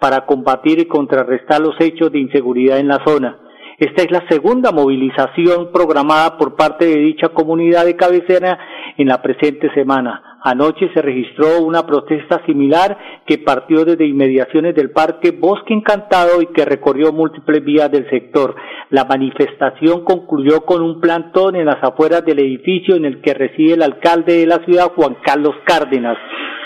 para 0.00 0.24
combatir 0.24 0.78
y 0.78 0.86
contrarrestar 0.86 1.60
los 1.60 1.78
hechos 1.78 2.10
de 2.10 2.20
inseguridad 2.20 2.78
en 2.78 2.88
la 2.88 3.04
zona. 3.06 3.38
Esta 3.78 4.04
es 4.04 4.10
la 4.10 4.26
segunda 4.26 4.72
movilización 4.72 5.70
programada 5.70 6.38
por 6.38 6.56
parte 6.56 6.86
de 6.86 6.96
dicha 6.96 7.28
comunidad 7.28 7.84
de 7.84 7.94
cabecera 7.94 8.58
en 8.96 9.08
la 9.08 9.20
presente 9.20 9.70
semana. 9.74 10.35
Anoche 10.46 10.88
se 10.94 11.02
registró 11.02 11.60
una 11.60 11.84
protesta 11.84 12.40
similar 12.46 12.96
que 13.26 13.38
partió 13.38 13.84
desde 13.84 14.06
inmediaciones 14.06 14.76
del 14.76 14.92
Parque 14.92 15.32
Bosque 15.32 15.74
Encantado 15.74 16.40
y 16.40 16.46
que 16.52 16.64
recorrió 16.64 17.12
múltiples 17.12 17.64
vías 17.64 17.90
del 17.90 18.08
sector. 18.10 18.54
La 18.90 19.04
manifestación 19.04 20.04
concluyó 20.04 20.60
con 20.60 20.82
un 20.82 21.00
plantón 21.00 21.56
en 21.56 21.66
las 21.66 21.82
afueras 21.82 22.24
del 22.24 22.38
edificio 22.38 22.94
en 22.94 23.06
el 23.06 23.20
que 23.22 23.34
reside 23.34 23.74
el 23.74 23.82
alcalde 23.82 24.38
de 24.38 24.46
la 24.46 24.64
ciudad, 24.64 24.92
Juan 24.94 25.16
Carlos 25.24 25.56
Cárdenas 25.64 26.16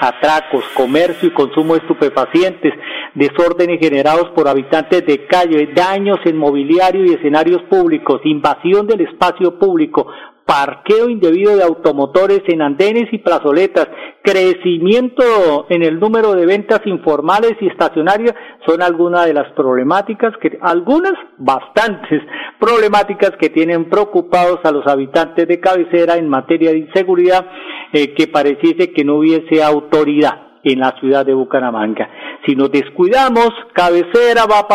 atracos, 0.00 0.64
comercio 0.74 1.28
y 1.28 1.32
consumo 1.32 1.74
de 1.74 1.80
estupefacientes, 1.80 2.72
desórdenes 3.14 3.78
generados 3.80 4.30
por 4.34 4.48
habitantes 4.48 5.04
de 5.04 5.26
calle, 5.26 5.68
daños 5.74 6.18
en 6.24 6.38
mobiliario 6.38 7.04
y 7.04 7.14
escenarios 7.14 7.62
públicos, 7.64 8.22
invasión 8.24 8.86
del 8.86 9.02
espacio 9.02 9.58
público, 9.58 10.06
parqueo 10.50 11.08
indebido 11.08 11.56
de 11.56 11.62
automotores 11.62 12.42
en 12.48 12.60
andenes 12.60 13.04
y 13.12 13.18
plazoletas, 13.18 13.86
crecimiento 14.20 15.66
en 15.68 15.84
el 15.84 16.00
número 16.00 16.34
de 16.34 16.44
ventas 16.44 16.80
informales 16.86 17.52
y 17.60 17.68
estacionarias 17.68 18.34
son 18.66 18.82
algunas 18.82 19.26
de 19.26 19.34
las 19.34 19.52
problemáticas 19.52 20.32
que, 20.42 20.58
algunas 20.60 21.12
bastantes 21.38 22.20
problemáticas 22.58 23.30
que 23.40 23.50
tienen 23.50 23.88
preocupados 23.88 24.58
a 24.64 24.72
los 24.72 24.84
habitantes 24.88 25.46
de 25.46 25.60
cabecera 25.60 26.16
en 26.16 26.28
materia 26.28 26.72
de 26.72 26.78
inseguridad 26.78 27.46
eh, 27.92 28.12
que 28.14 28.26
pareciese 28.26 28.92
que 28.92 29.04
no 29.04 29.18
hubiese 29.18 29.62
autoridad 29.62 30.48
en 30.64 30.80
la 30.80 30.96
ciudad 30.98 31.24
de 31.24 31.32
Bucaramanga. 31.32 32.10
Si 32.44 32.56
nos 32.56 32.72
descuidamos, 32.72 33.50
cabecera 33.72 34.46
va, 34.46 34.66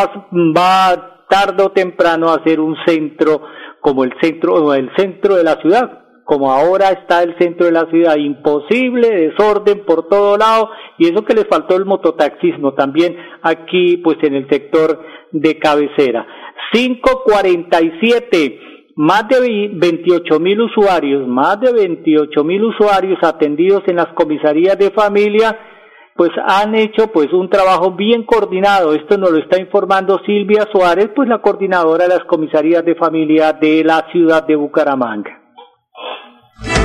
va 0.56 1.16
tarde 1.28 1.64
o 1.64 1.72
temprano 1.72 2.30
a 2.30 2.42
ser 2.44 2.62
un 2.62 2.78
centro 2.86 3.42
como 3.86 4.04
el 4.04 4.14
centro, 4.20 4.74
el 4.74 4.90
centro 4.98 5.36
de 5.36 5.44
la 5.44 5.62
ciudad, 5.62 6.00
como 6.24 6.52
ahora 6.52 6.90
está 6.90 7.22
el 7.22 7.38
centro 7.38 7.68
de 7.68 7.72
la 7.72 7.86
ciudad, 7.92 8.16
imposible, 8.16 9.08
desorden 9.12 9.86
por 9.86 10.10
todo 10.10 10.38
lado, 10.38 10.72
y 10.98 11.06
eso 11.06 11.24
que 11.24 11.36
les 11.36 11.46
faltó 11.48 11.76
el 11.76 11.86
mototaxismo 11.86 12.74
también 12.74 13.16
aquí, 13.44 13.98
pues 13.98 14.18
en 14.24 14.34
el 14.34 14.50
sector 14.50 15.00
de 15.32 15.60
cabecera. 15.60 16.26
547, 16.74 18.60
más 18.96 19.28
de 19.28 19.70
28 19.72 20.40
mil 20.40 20.62
usuarios, 20.62 21.28
más 21.28 21.60
de 21.62 21.72
28 21.72 22.44
mil 22.44 22.64
usuarios 22.64 23.20
atendidos 23.22 23.84
en 23.86 23.98
las 23.98 24.08
comisarías 24.16 24.80
de 24.80 24.90
familia, 24.90 25.56
pues 26.16 26.32
han 26.46 26.76
hecho 26.76 27.12
pues 27.12 27.32
un 27.34 27.50
trabajo 27.50 27.92
bien 27.92 28.24
coordinado. 28.24 28.94
Esto 28.94 29.18
nos 29.18 29.32
lo 29.32 29.38
está 29.38 29.60
informando 29.60 30.20
Silvia 30.26 30.66
Suárez, 30.72 31.10
pues 31.14 31.28
la 31.28 31.42
coordinadora 31.42 32.08
de 32.08 32.16
las 32.16 32.26
comisarías 32.26 32.86
de 32.86 32.96
familia 32.96 33.52
de 33.52 33.84
la 33.84 34.06
ciudad 34.12 34.48
de 34.48 34.56
Bucaramanga. 34.56 35.42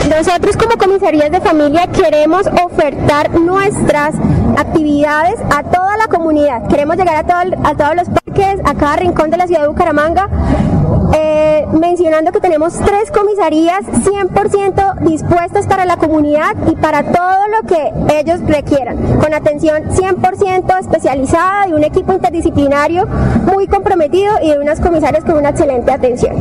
Nosotros 0.09 0.57
como 0.57 0.77
comisarías 0.77 1.31
de 1.31 1.40
familia 1.40 1.87
queremos 1.87 2.43
ofertar 2.64 3.31
nuestras 3.38 4.16
actividades 4.61 5.40
a 5.51 5.62
toda 5.62 5.96
la 5.96 6.07
comunidad. 6.09 6.66
Queremos 6.68 6.96
llegar 6.96 7.16
a, 7.16 7.25
todo, 7.25 7.61
a 7.64 7.75
todos 7.75 7.96
los 7.96 8.09
parques, 8.09 8.61
a 8.64 8.75
cada 8.75 8.96
rincón 8.96 9.31
de 9.31 9.37
la 9.37 9.46
ciudad 9.46 9.62
de 9.62 9.68
Bucaramanga 9.68 10.29
eh, 11.12 11.66
mencionando 11.73 12.31
que 12.31 12.40
tenemos 12.40 12.75
tres 12.75 13.11
comisarías 13.11 13.81
100% 13.83 15.01
dispuestas 15.01 15.66
para 15.66 15.85
la 15.85 15.96
comunidad 15.96 16.55
y 16.70 16.77
para 16.77 17.03
todo 17.03 17.49
lo 17.49 17.66
que 17.66 18.20
ellos 18.20 18.40
requieran, 18.46 18.96
con 19.18 19.35
atención 19.35 19.85
100% 19.90 20.81
especializada 20.81 21.68
y 21.68 21.73
un 21.73 21.83
equipo 21.83 22.12
interdisciplinario 22.12 23.07
muy 23.53 23.66
comprometido 23.66 24.35
y 24.42 24.51
de 24.51 24.59
unas 24.59 24.81
comisarias 24.81 25.25
con 25.25 25.37
una 25.37 25.51
excelente 25.51 25.90
atención. 25.90 26.37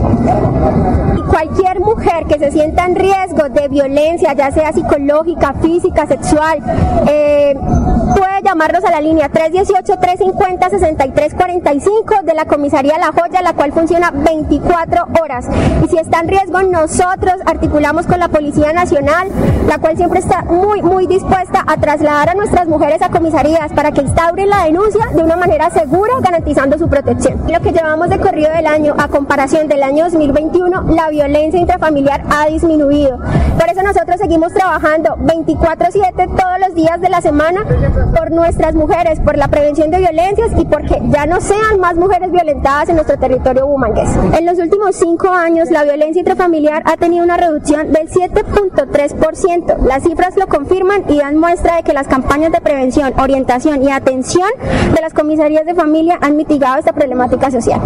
Y 1.17 1.21
cualquier 1.23 1.79
mujer 1.79 2.25
que 2.27 2.37
se 2.37 2.51
sienta 2.51 2.85
en 2.85 2.95
riesgo 2.95 3.49
de 3.49 3.67
violencia, 3.69 4.33
ya 4.33 4.51
sea 4.51 4.71
psicológica, 4.71 5.53
física, 5.61 6.05
sexual, 6.05 6.59
eh, 7.07 7.55
puede 8.19 8.43
llamarnos 8.43 8.83
a 8.83 8.91
la 8.91 8.99
línea 8.99 9.31
318-350-6345 9.31 12.23
de 12.23 12.33
la 12.33 12.43
comisaría 12.43 12.97
La 12.97 13.13
Joya, 13.13 13.41
la 13.41 13.53
cual 13.53 13.71
funciona 13.71 14.11
24 14.11 15.07
horas. 15.21 15.47
Y 15.85 15.87
si 15.87 15.97
está 15.97 16.19
en 16.19 16.27
riesgo, 16.27 16.61
nosotros 16.63 17.35
articulamos 17.45 18.07
con 18.07 18.19
la 18.19 18.27
Policía 18.27 18.73
Nacional, 18.73 19.29
la 19.69 19.77
cual 19.77 19.95
siempre 19.95 20.19
está 20.19 20.41
muy, 20.41 20.81
muy 20.81 21.07
dispuesta 21.07 21.63
a 21.65 21.77
trasladar 21.77 22.31
a 22.31 22.33
nuestras 22.33 22.67
mujeres 22.67 23.01
a 23.01 23.07
comisarías 23.07 23.71
para 23.71 23.93
que 23.93 24.01
instauren 24.01 24.49
la 24.49 24.65
denuncia 24.65 25.05
de 25.15 25.23
una 25.23 25.37
manera 25.37 25.69
segura, 25.69 26.15
garantizando 26.19 26.77
su 26.77 26.89
protección. 26.89 27.41
Lo 27.49 27.61
que 27.61 27.71
llevamos 27.71 28.09
de 28.09 28.19
corrido 28.19 28.51
del 28.51 28.67
año, 28.67 28.95
a 28.97 29.07
comparación 29.07 29.69
del 29.69 29.81
año 29.81 30.03
2021, 30.03 30.87
la 30.89 31.07
violencia 31.07 31.57
intrafamiliar 31.57 32.25
ha 32.29 32.47
disminuido. 32.47 33.17
Por 33.17 33.69
eso 33.69 33.81
nosotros 33.81 34.17
seguimos 34.19 34.53
trabajando 34.53 35.15
24/7 35.19 36.27
todos 36.27 36.59
los 36.59 36.75
días 36.75 36.99
de 36.99 37.07
la 37.07 37.21
semana 37.21 37.63
por 38.09 38.31
nuestras 38.31 38.75
mujeres, 38.75 39.19
por 39.19 39.37
la 39.37 39.47
prevención 39.47 39.91
de 39.91 39.99
violencias 39.99 40.51
y 40.57 40.65
porque 40.65 41.01
ya 41.09 41.25
no 41.25 41.41
sean 41.41 41.79
más 41.79 41.95
mujeres 41.95 42.31
violentadas 42.31 42.89
en 42.89 42.95
nuestro 42.95 43.17
territorio 43.17 43.67
bumangués. 43.67 44.09
En 44.37 44.45
los 44.45 44.57
últimos 44.59 44.95
cinco 44.95 45.29
años, 45.29 45.69
la 45.71 45.83
violencia 45.83 46.19
intrafamiliar 46.19 46.83
ha 46.85 46.97
tenido 46.97 47.23
una 47.23 47.37
reducción 47.37 47.91
del 47.91 48.09
7.3%. 48.09 49.77
Las 49.85 50.03
cifras 50.03 50.35
lo 50.37 50.47
confirman 50.47 51.03
y 51.09 51.17
dan 51.17 51.37
muestra 51.37 51.77
de 51.77 51.83
que 51.83 51.93
las 51.93 52.07
campañas 52.07 52.51
de 52.51 52.61
prevención, 52.61 53.13
orientación 53.19 53.83
y 53.83 53.91
atención 53.91 54.49
de 54.93 55.01
las 55.01 55.13
comisarías 55.13 55.65
de 55.65 55.75
familia 55.75 56.17
han 56.21 56.35
mitigado 56.35 56.77
esta 56.79 56.93
problemática 56.93 57.51
social. 57.51 57.79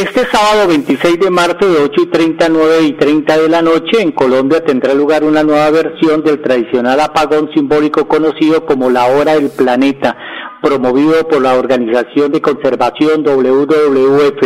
Este 0.00 0.24
sábado 0.32 0.66
26 0.66 1.20
de 1.20 1.28
marzo 1.28 1.70
de 1.70 1.78
8 1.78 1.92
y 2.04 2.06
30 2.06 2.48
9 2.48 2.82
y 2.84 2.92
30 2.94 3.36
de 3.36 3.48
la 3.50 3.60
noche 3.60 4.00
en 4.00 4.12
Colombia 4.12 4.64
tendrá 4.64 4.94
lugar 4.94 5.24
una 5.24 5.42
nueva 5.42 5.70
versión 5.70 6.22
del 6.22 6.40
tradicional 6.40 6.98
apagón 7.00 7.50
simbólico 7.52 8.08
conocido 8.08 8.64
como 8.64 8.88
la 8.88 9.04
Hora 9.08 9.34
del 9.34 9.50
Planeta, 9.50 10.16
promovido 10.62 11.28
por 11.28 11.42
la 11.42 11.52
Organización 11.52 12.32
de 12.32 12.40
Conservación 12.40 13.24
WWF. 13.24 14.40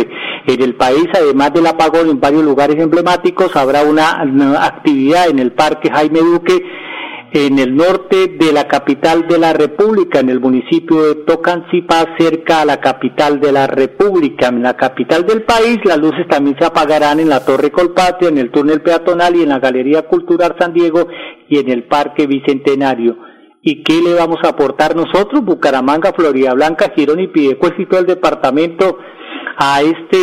En 0.47 0.61
el 0.61 0.75
país, 0.75 1.05
además 1.13 1.53
del 1.53 1.67
apagón 1.67 2.09
en 2.09 2.19
varios 2.19 2.43
lugares 2.43 2.75
emblemáticos, 2.77 3.55
habrá 3.55 3.83
una 3.83 4.23
actividad 4.65 5.29
en 5.29 5.39
el 5.39 5.53
Parque 5.53 5.89
Jaime 5.89 6.19
Duque 6.19 6.61
en 7.35 7.59
el 7.59 7.75
norte 7.75 8.27
de 8.39 8.53
la 8.53 8.65
capital 8.65 9.27
de 9.27 9.37
la 9.37 9.51
República, 9.51 10.21
en 10.21 10.29
el 10.29 10.39
municipio 10.39 11.03
de 11.03 11.15
Tocancipá, 11.25 12.15
cerca 12.17 12.61
a 12.61 12.65
la 12.65 12.79
capital 12.79 13.41
de 13.41 13.51
la 13.51 13.67
República. 13.67 14.47
En 14.47 14.63
la 14.63 14.77
capital 14.77 15.25
del 15.25 15.43
país, 15.43 15.77
las 15.83 15.97
luces 15.97 16.25
también 16.29 16.55
se 16.57 16.65
apagarán 16.65 17.19
en 17.19 17.27
la 17.27 17.43
Torre 17.43 17.71
Colpatria, 17.71 18.29
en 18.29 18.37
el 18.37 18.51
túnel 18.51 18.81
peatonal 18.81 19.35
y 19.35 19.43
en 19.43 19.49
la 19.49 19.59
Galería 19.59 20.03
Cultural 20.03 20.55
San 20.57 20.73
Diego 20.73 21.09
y 21.49 21.59
en 21.59 21.69
el 21.69 21.83
Parque 21.83 22.25
Bicentenario. 22.25 23.17
¿Y 23.61 23.83
qué 23.83 23.99
le 24.01 24.13
vamos 24.13 24.37
a 24.43 24.49
aportar 24.49 24.95
nosotros? 24.95 25.43
Bucaramanga, 25.43 26.13
Florida 26.13 26.53
Blanca, 26.53 26.93
Girón 26.95 27.19
y 27.19 27.27
Piedecuesta 27.27 27.77
y 27.79 27.95
el 27.97 28.05
departamento 28.05 28.97
a 29.57 29.81
este 29.81 30.17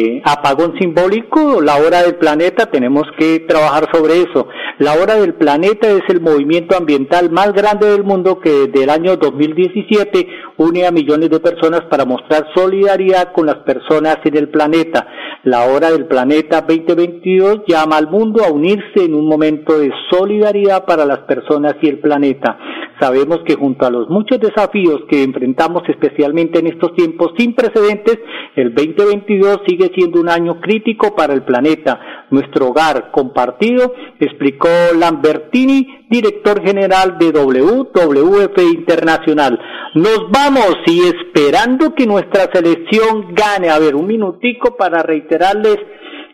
de 0.00 0.22
apagón 0.24 0.74
simbólico, 0.78 1.60
la 1.60 1.76
hora 1.76 2.02
del 2.02 2.16
planeta, 2.16 2.66
tenemos 2.66 3.04
que 3.18 3.40
trabajar 3.40 3.88
sobre 3.92 4.22
eso. 4.22 4.48
La 4.78 4.94
hora 4.94 5.16
del 5.16 5.34
planeta 5.34 5.88
es 5.90 6.02
el 6.08 6.20
movimiento 6.20 6.76
ambiental 6.76 7.30
más 7.30 7.52
grande 7.52 7.90
del 7.90 8.04
mundo 8.04 8.40
que 8.40 8.50
desde 8.50 8.84
el 8.84 8.90
año 8.90 9.16
2017 9.16 10.26
une 10.56 10.86
a 10.86 10.90
millones 10.90 11.30
de 11.30 11.40
personas 11.40 11.82
para 11.90 12.04
mostrar 12.04 12.46
solidaridad 12.54 13.32
con 13.32 13.46
las 13.46 13.56
personas 13.56 14.18
en 14.24 14.36
el 14.36 14.48
planeta. 14.48 15.06
La 15.44 15.66
hora 15.66 15.90
del 15.90 16.06
planeta 16.06 16.62
2022 16.62 17.62
llama 17.66 17.96
al 17.96 18.08
mundo 18.08 18.44
a 18.44 18.50
unirse 18.50 19.04
en 19.04 19.14
un 19.14 19.26
momento 19.26 19.78
de 19.78 19.90
solidaridad 20.10 20.84
para 20.84 21.06
las 21.06 21.20
personas 21.20 21.76
y 21.80 21.88
el 21.88 21.98
planeta. 21.98 22.58
Sabemos 23.00 23.38
que 23.46 23.54
junto 23.54 23.86
a 23.86 23.90
los 23.90 24.10
muchos 24.10 24.38
desafíos 24.38 25.00
que 25.08 25.22
enfrentamos 25.22 25.82
especialmente 25.88 26.58
en 26.58 26.66
estos 26.66 26.94
tiempos 26.94 27.32
sin 27.38 27.54
precedentes, 27.54 28.18
el 28.56 28.74
2022 28.74 29.60
sigue 29.66 29.89
siendo 29.94 30.20
un 30.20 30.28
año 30.28 30.60
crítico 30.60 31.14
para 31.14 31.32
el 31.32 31.42
planeta, 31.42 32.26
nuestro 32.30 32.68
hogar 32.68 33.10
compartido, 33.10 33.94
explicó 34.18 34.68
Lambertini, 34.96 36.06
director 36.08 36.62
general 36.62 37.18
de 37.18 37.32
WWF 37.32 38.58
Internacional. 38.74 39.58
Nos 39.94 40.30
vamos 40.30 40.76
y 40.86 41.00
esperando 41.00 41.94
que 41.94 42.06
nuestra 42.06 42.50
selección 42.52 43.34
gane. 43.34 43.70
A 43.70 43.78
ver, 43.78 43.94
un 43.94 44.06
minutico 44.06 44.76
para 44.76 45.02
reiterarles 45.02 45.78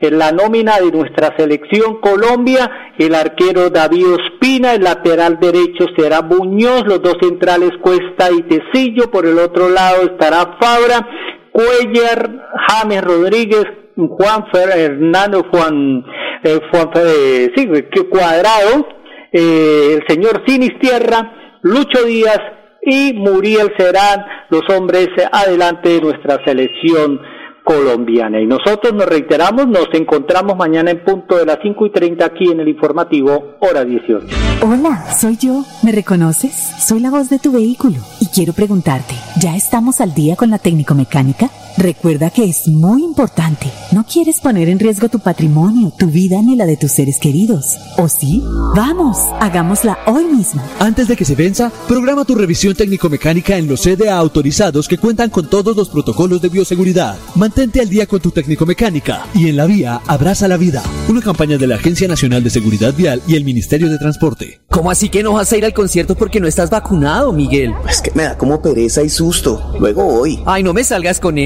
en 0.01 0.19
la 0.19 0.33
nómina 0.33 0.79
de 0.79 0.91
nuestra 0.91 1.35
selección 1.37 2.01
Colombia, 2.01 2.93
el 2.99 3.15
arquero 3.15 3.71
David 3.71 4.07
Ospina, 4.07 4.75
el 4.75 4.85
lateral 4.85 5.39
derecho 5.41 5.87
será 5.97 6.23
Muñoz, 6.23 6.85
los 6.87 7.03
dos 7.03 7.17
centrales 7.21 7.71
Cuesta 7.81 8.31
y 8.31 8.43
Tecillo, 8.43 9.11
por 9.11 9.27
el 9.27 9.39
otro 9.39 9.69
lado 9.71 10.03
estará 10.03 10.57
Fabra, 10.61 11.09
Cuellar, 11.57 12.51
James 12.69 13.03
Rodríguez, 13.03 13.65
Juan 13.97 14.45
Hernando 14.53 15.43
Juan, 15.51 16.05
eh, 16.45 16.61
Juan 16.71 16.91
eh, 16.97 17.51
sí, 17.57 17.67
Cuadrado, 18.11 18.87
eh, 19.33 19.97
el 19.97 20.05
señor 20.07 20.43
Sinistierra, 20.47 21.59
Lucho 21.63 22.05
Díaz 22.05 22.41
y 22.83 23.15
Muriel 23.15 23.73
serán 23.79 24.27
los 24.51 24.69
hombres 24.69 25.09
adelante 25.33 25.89
de 25.89 26.01
nuestra 26.03 26.45
selección 26.45 27.23
colombiana. 27.67 28.41
Y 28.41 28.47
nosotros 28.47 28.95
nos 28.95 29.07
reiteramos, 29.07 29.67
nos 29.67 29.89
encontramos 29.93 30.57
mañana 30.57 30.93
en 30.93 31.05
punto 31.05 31.37
de 31.37 31.45
las 31.45 31.59
5 31.61 31.87
y 31.87 31.91
30 31.91 32.25
aquí 32.25 32.51
en 32.51 32.61
el 32.61 32.69
informativo 32.69 33.57
Hora 33.59 33.85
18. 33.85 34.25
Hola, 34.63 35.13
soy 35.13 35.37
yo. 35.37 35.65
¿Me 35.83 35.91
reconoces? 35.91 36.55
Soy 36.55 37.01
la 37.01 37.11
voz 37.11 37.29
de 37.29 37.41
tu 37.41 37.51
vehículo 37.51 37.97
y 38.21 38.27
quiero 38.27 38.53
preguntarte, 38.53 39.15
¿ya 39.41 39.57
estamos 39.57 40.01
al 40.01 40.15
día 40.15 40.37
con 40.37 40.49
la 40.51 40.59
técnico 40.59 40.95
mecánica? 40.95 41.51
Recuerda 41.79 42.31
que 42.31 42.45
es 42.45 42.69
muy 42.69 43.05
importante. 43.05 43.71
No 43.93 44.07
quieres 44.07 44.41
poner 44.41 44.71
en 44.71 44.79
riesgo 44.79 45.11
tu 45.11 45.19
patrimonio, 45.19 45.93
tu 45.99 46.07
vida 46.07 46.41
ni 46.41 46.57
la 46.57 46.65
de 46.65 46.79
tus 46.79 46.93
seres 46.93 47.19
queridos. 47.21 47.77
¿O 47.99 48.09
sí? 48.09 48.43
Vamos, 48.75 49.19
hagámosla 49.41 49.99
hoy 50.07 50.25
mismo. 50.25 50.63
Antes 50.79 51.07
de 51.07 51.17
que 51.17 51.27
se 51.27 51.35
venza, 51.35 51.71
programa 51.87 52.25
tu 52.25 52.35
revisión 52.35 52.75
técnico-mecánica 52.75 53.59
en 53.59 53.69
los 53.69 53.83
CDA 53.83 54.17
autorizados 54.17 54.89
que 54.89 54.97
cuentan 54.97 55.29
con 55.29 55.51
todos 55.51 55.77
los 55.77 55.91
protocolos 55.91 56.41
de 56.41 56.49
bioseguridad. 56.49 57.17
Mantente 57.35 57.81
al 57.81 57.91
día 57.91 58.07
con 58.07 58.21
tu 58.21 58.31
técnico-mecánica 58.31 59.27
y 59.35 59.49
en 59.49 59.57
la 59.57 59.67
vía 59.67 60.01
abraza 60.07 60.49
la 60.49 60.57
vida. 60.57 60.83
Una 61.11 61.21
campaña 61.21 61.59
de 61.59 61.67
la 61.67 61.75
Agencia 61.75 62.09
Nacional 62.09 62.43
de 62.43 62.51
Seguridad 62.51 62.95
Vial 62.95 63.21
y 63.29 63.37
el 63.37 63.45
Ministerio 63.45 63.91
de 63.91 63.99
Transporte. 63.99 64.61
¿Cómo 64.71 64.91
así 64.91 65.11
que 65.11 65.23
no 65.23 65.35
vas 65.35 65.53
a 65.53 65.57
ir 65.59 65.65
al 65.67 65.75
concierto 65.75 66.15
porque 66.15 66.41
no 66.41 66.47
estás 66.47 66.71
vacunado, 66.71 67.33
Miguel? 67.35 67.75
Es 67.89 68.01
que 68.01 68.13
me 68.15 68.23
da 68.23 68.39
como 68.39 68.63
pereza 68.63 69.03
y 69.03 69.11
susto. 69.11 69.75
Luego 69.79 70.05
voy. 70.05 70.43
Ay, 70.47 70.63
no 70.63 70.73
me 70.73 70.83
salgas 70.83 71.21
con 71.21 71.37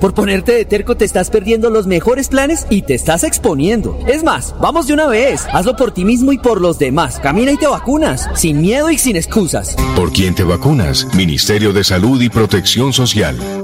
Por 0.00 0.14
ponerte 0.14 0.52
de 0.52 0.64
terco 0.64 0.96
te 0.96 1.04
estás 1.04 1.30
perdiendo 1.30 1.68
los 1.68 1.86
mejores 1.86 2.28
planes 2.28 2.66
y 2.70 2.82
te 2.82 2.94
estás 2.94 3.24
exponiendo. 3.24 3.98
Es 4.06 4.22
más, 4.22 4.54
vamos 4.60 4.86
de 4.86 4.94
una 4.94 5.06
vez. 5.08 5.46
Hazlo 5.52 5.74
por 5.76 5.92
ti 5.92 6.04
mismo 6.04 6.32
y 6.32 6.38
por 6.38 6.60
los 6.60 6.78
demás. 6.78 7.18
Camina 7.18 7.52
y 7.52 7.56
te 7.56 7.66
vacunas. 7.66 8.28
Sin 8.34 8.60
miedo 8.60 8.90
y 8.90 8.98
sin 8.98 9.16
excusas. 9.16 9.74
¿Por 9.96 10.12
quién 10.12 10.34
te 10.34 10.44
vacunas? 10.44 11.08
Ministerio 11.14 11.72
de 11.72 11.82
Salud 11.82 12.20
y 12.22 12.28
Protección 12.28 12.92
Social. 12.92 13.63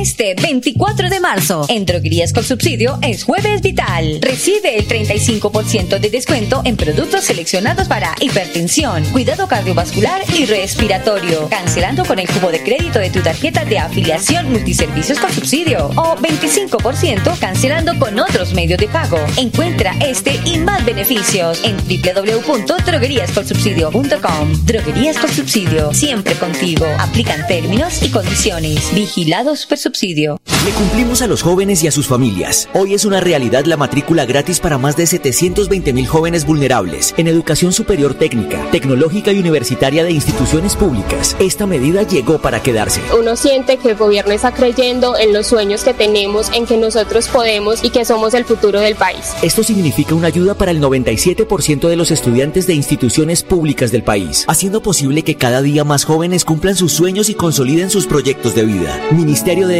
Este 0.00 0.34
24 0.34 1.10
de 1.10 1.20
marzo, 1.20 1.66
en 1.68 1.84
Droguerías 1.84 2.32
con 2.32 2.42
Subsidio 2.42 2.98
es 3.02 3.24
Jueves 3.24 3.60
Vital. 3.60 4.18
Recibe 4.22 4.78
el 4.78 4.88
35% 4.88 6.00
de 6.00 6.08
descuento 6.08 6.62
en 6.64 6.78
productos 6.78 7.24
seleccionados 7.24 7.86
para 7.86 8.14
hipertensión, 8.18 9.04
cuidado 9.12 9.46
cardiovascular 9.46 10.22
y 10.34 10.46
respiratorio. 10.46 11.50
Cancelando 11.50 12.06
con 12.06 12.18
el 12.18 12.26
cubo 12.28 12.50
de 12.50 12.62
crédito 12.62 12.98
de 12.98 13.10
tu 13.10 13.20
tarjeta 13.20 13.66
de 13.66 13.78
afiliación 13.78 14.50
multiservicios 14.50 15.18
con 15.18 15.30
subsidio. 15.34 15.90
O 15.96 16.16
25% 16.16 17.38
cancelando 17.38 17.98
con 17.98 18.18
otros 18.18 18.54
medios 18.54 18.78
de 18.78 18.88
pago. 18.88 19.18
Encuentra 19.36 19.94
este 20.00 20.40
y 20.46 20.60
más 20.60 20.82
beneficios 20.86 21.60
en 21.62 21.76
www.drogueríascolsubsidio.com. 21.76 24.64
Droguerías 24.64 25.18
con 25.18 25.30
Subsidio, 25.30 25.92
siempre 25.92 26.36
contigo. 26.36 26.86
Aplican 26.98 27.46
términos 27.46 28.02
y 28.02 28.08
condiciones. 28.08 28.94
Vigilados 28.94 29.66
por 29.66 29.89
subsidio. 29.90 30.40
Le 30.64 30.70
cumplimos 30.72 31.20
a 31.22 31.26
los 31.26 31.42
jóvenes 31.42 31.82
y 31.82 31.88
a 31.88 31.90
sus 31.90 32.06
familias. 32.06 32.68
Hoy 32.74 32.94
es 32.94 33.04
una 33.04 33.18
realidad 33.18 33.64
la 33.64 33.76
matrícula 33.76 34.24
gratis 34.24 34.60
para 34.60 34.78
más 34.78 34.96
de 34.96 35.06
720 35.06 35.92
mil 35.92 36.06
jóvenes 36.06 36.46
vulnerables 36.46 37.12
en 37.16 37.26
educación 37.26 37.72
superior 37.72 38.14
técnica, 38.14 38.70
tecnológica 38.70 39.32
y 39.32 39.40
universitaria 39.40 40.04
de 40.04 40.12
instituciones 40.12 40.76
públicas. 40.76 41.34
Esta 41.40 41.66
medida 41.66 42.02
llegó 42.04 42.38
para 42.38 42.62
quedarse. 42.62 43.00
Uno 43.18 43.34
siente 43.34 43.78
que 43.78 43.90
el 43.90 43.96
gobierno 43.96 44.32
está 44.32 44.52
creyendo 44.52 45.16
en 45.16 45.32
los 45.32 45.48
sueños 45.48 45.82
que 45.82 45.94
tenemos, 45.94 46.50
en 46.54 46.66
que 46.66 46.76
nosotros 46.76 47.26
podemos 47.28 47.82
y 47.82 47.90
que 47.90 48.04
somos 48.04 48.34
el 48.34 48.44
futuro 48.44 48.78
del 48.80 48.94
país. 48.94 49.32
Esto 49.42 49.64
significa 49.64 50.14
una 50.14 50.28
ayuda 50.28 50.54
para 50.54 50.70
el 50.70 50.80
97% 50.80 51.88
de 51.88 51.96
los 51.96 52.12
estudiantes 52.12 52.68
de 52.68 52.74
instituciones 52.74 53.42
públicas 53.42 53.90
del 53.90 54.04
país, 54.04 54.44
haciendo 54.46 54.82
posible 54.82 55.24
que 55.24 55.36
cada 55.36 55.62
día 55.62 55.82
más 55.84 56.04
jóvenes 56.04 56.44
cumplan 56.44 56.76
sus 56.76 56.92
sueños 56.92 57.28
y 57.28 57.34
consoliden 57.34 57.90
sus 57.90 58.06
proyectos 58.06 58.54
de 58.54 58.64
vida. 58.64 59.00
Ministerio 59.10 59.66
de 59.66 59.79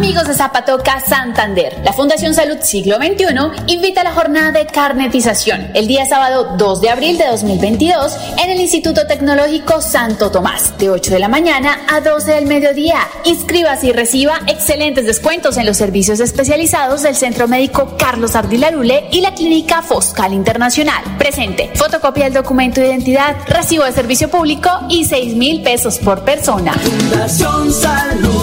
Amigos 0.00 0.28
de 0.28 0.32
Zapatoca 0.32 0.98
Santander, 1.06 1.78
la 1.84 1.92
Fundación 1.92 2.32
Salud 2.32 2.56
Siglo 2.62 2.96
XXI 2.96 3.26
invita 3.66 4.00
a 4.00 4.04
la 4.04 4.14
jornada 4.14 4.50
de 4.50 4.64
carnetización 4.64 5.70
el 5.74 5.88
día 5.88 6.06
sábado 6.06 6.56
2 6.56 6.80
de 6.80 6.88
abril 6.88 7.18
de 7.18 7.26
2022 7.26 8.16
en 8.42 8.48
el 8.50 8.60
Instituto 8.60 9.06
Tecnológico 9.06 9.82
Santo 9.82 10.30
Tomás, 10.30 10.78
de 10.78 10.88
8 10.88 11.10
de 11.10 11.18
la 11.18 11.28
mañana 11.28 11.80
a 11.86 12.00
12 12.00 12.30
del 12.32 12.46
mediodía. 12.46 12.96
Inscríbase 13.26 13.88
y 13.88 13.92
reciba 13.92 14.40
excelentes 14.46 15.04
descuentos 15.04 15.58
en 15.58 15.66
los 15.66 15.76
servicios 15.76 16.18
especializados 16.20 17.02
del 17.02 17.14
Centro 17.14 17.46
Médico 17.46 17.98
Carlos 17.98 18.34
Ardila 18.36 18.70
Lule 18.70 19.04
y 19.12 19.20
la 19.20 19.34
Clínica 19.34 19.82
Foscal 19.82 20.32
Internacional. 20.32 21.04
Presente, 21.18 21.72
fotocopia 21.74 22.24
del 22.24 22.32
documento 22.32 22.80
de 22.80 22.86
identidad, 22.86 23.36
recibo 23.48 23.84
de 23.84 23.92
servicio 23.92 24.30
público 24.30 24.70
y 24.88 25.04
6 25.04 25.36
mil 25.36 25.60
pesos 25.60 25.98
por 25.98 26.24
persona. 26.24 26.72
Fundación 26.72 27.70
Salud, 27.70 28.39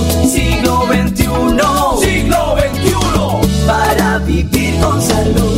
XXI. 1.58 2.06
Siglo 2.06 2.56
XXI. 2.58 3.66
Para 3.66 4.20
vivir 4.20 4.80
con 4.80 5.02
salud. 5.02 5.58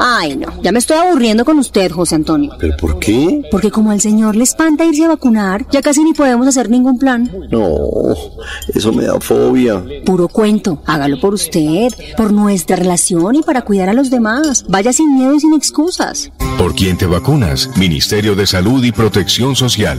Ay, 0.00 0.36
no, 0.36 0.62
ya 0.62 0.70
me 0.70 0.78
estoy 0.78 0.96
aburriendo 0.96 1.44
con 1.44 1.58
usted, 1.58 1.90
José 1.90 2.14
Antonio. 2.14 2.52
¿Pero 2.60 2.76
por 2.76 3.00
qué? 3.00 3.42
Porque 3.50 3.72
como 3.72 3.90
al 3.90 4.00
señor 4.00 4.36
le 4.36 4.44
espanta 4.44 4.84
irse 4.84 5.04
a 5.04 5.08
vacunar, 5.08 5.66
ya 5.70 5.82
casi 5.82 6.04
ni 6.04 6.14
podemos 6.14 6.46
hacer 6.46 6.70
ningún 6.70 6.98
plan. 6.98 7.28
No, 7.50 8.14
eso 8.72 8.92
me 8.92 9.04
da 9.04 9.18
fobia. 9.20 9.82
Puro 10.06 10.28
cuento, 10.28 10.80
hágalo 10.86 11.20
por 11.20 11.34
usted, 11.34 11.88
por 12.16 12.32
nuestra 12.32 12.76
relación 12.76 13.34
y 13.34 13.42
para 13.42 13.62
cuidar 13.62 13.88
a 13.88 13.92
los 13.92 14.08
demás. 14.08 14.64
Vaya 14.68 14.92
sin 14.92 15.16
miedo 15.16 15.34
y 15.34 15.40
sin 15.40 15.54
excusas. 15.54 16.30
¿Por 16.56 16.76
quién 16.76 16.96
te 16.96 17.06
vacunas? 17.06 17.68
Ministerio 17.76 18.36
de 18.36 18.46
Salud 18.46 18.84
y 18.84 18.92
Protección 18.92 19.56
Social. 19.56 19.98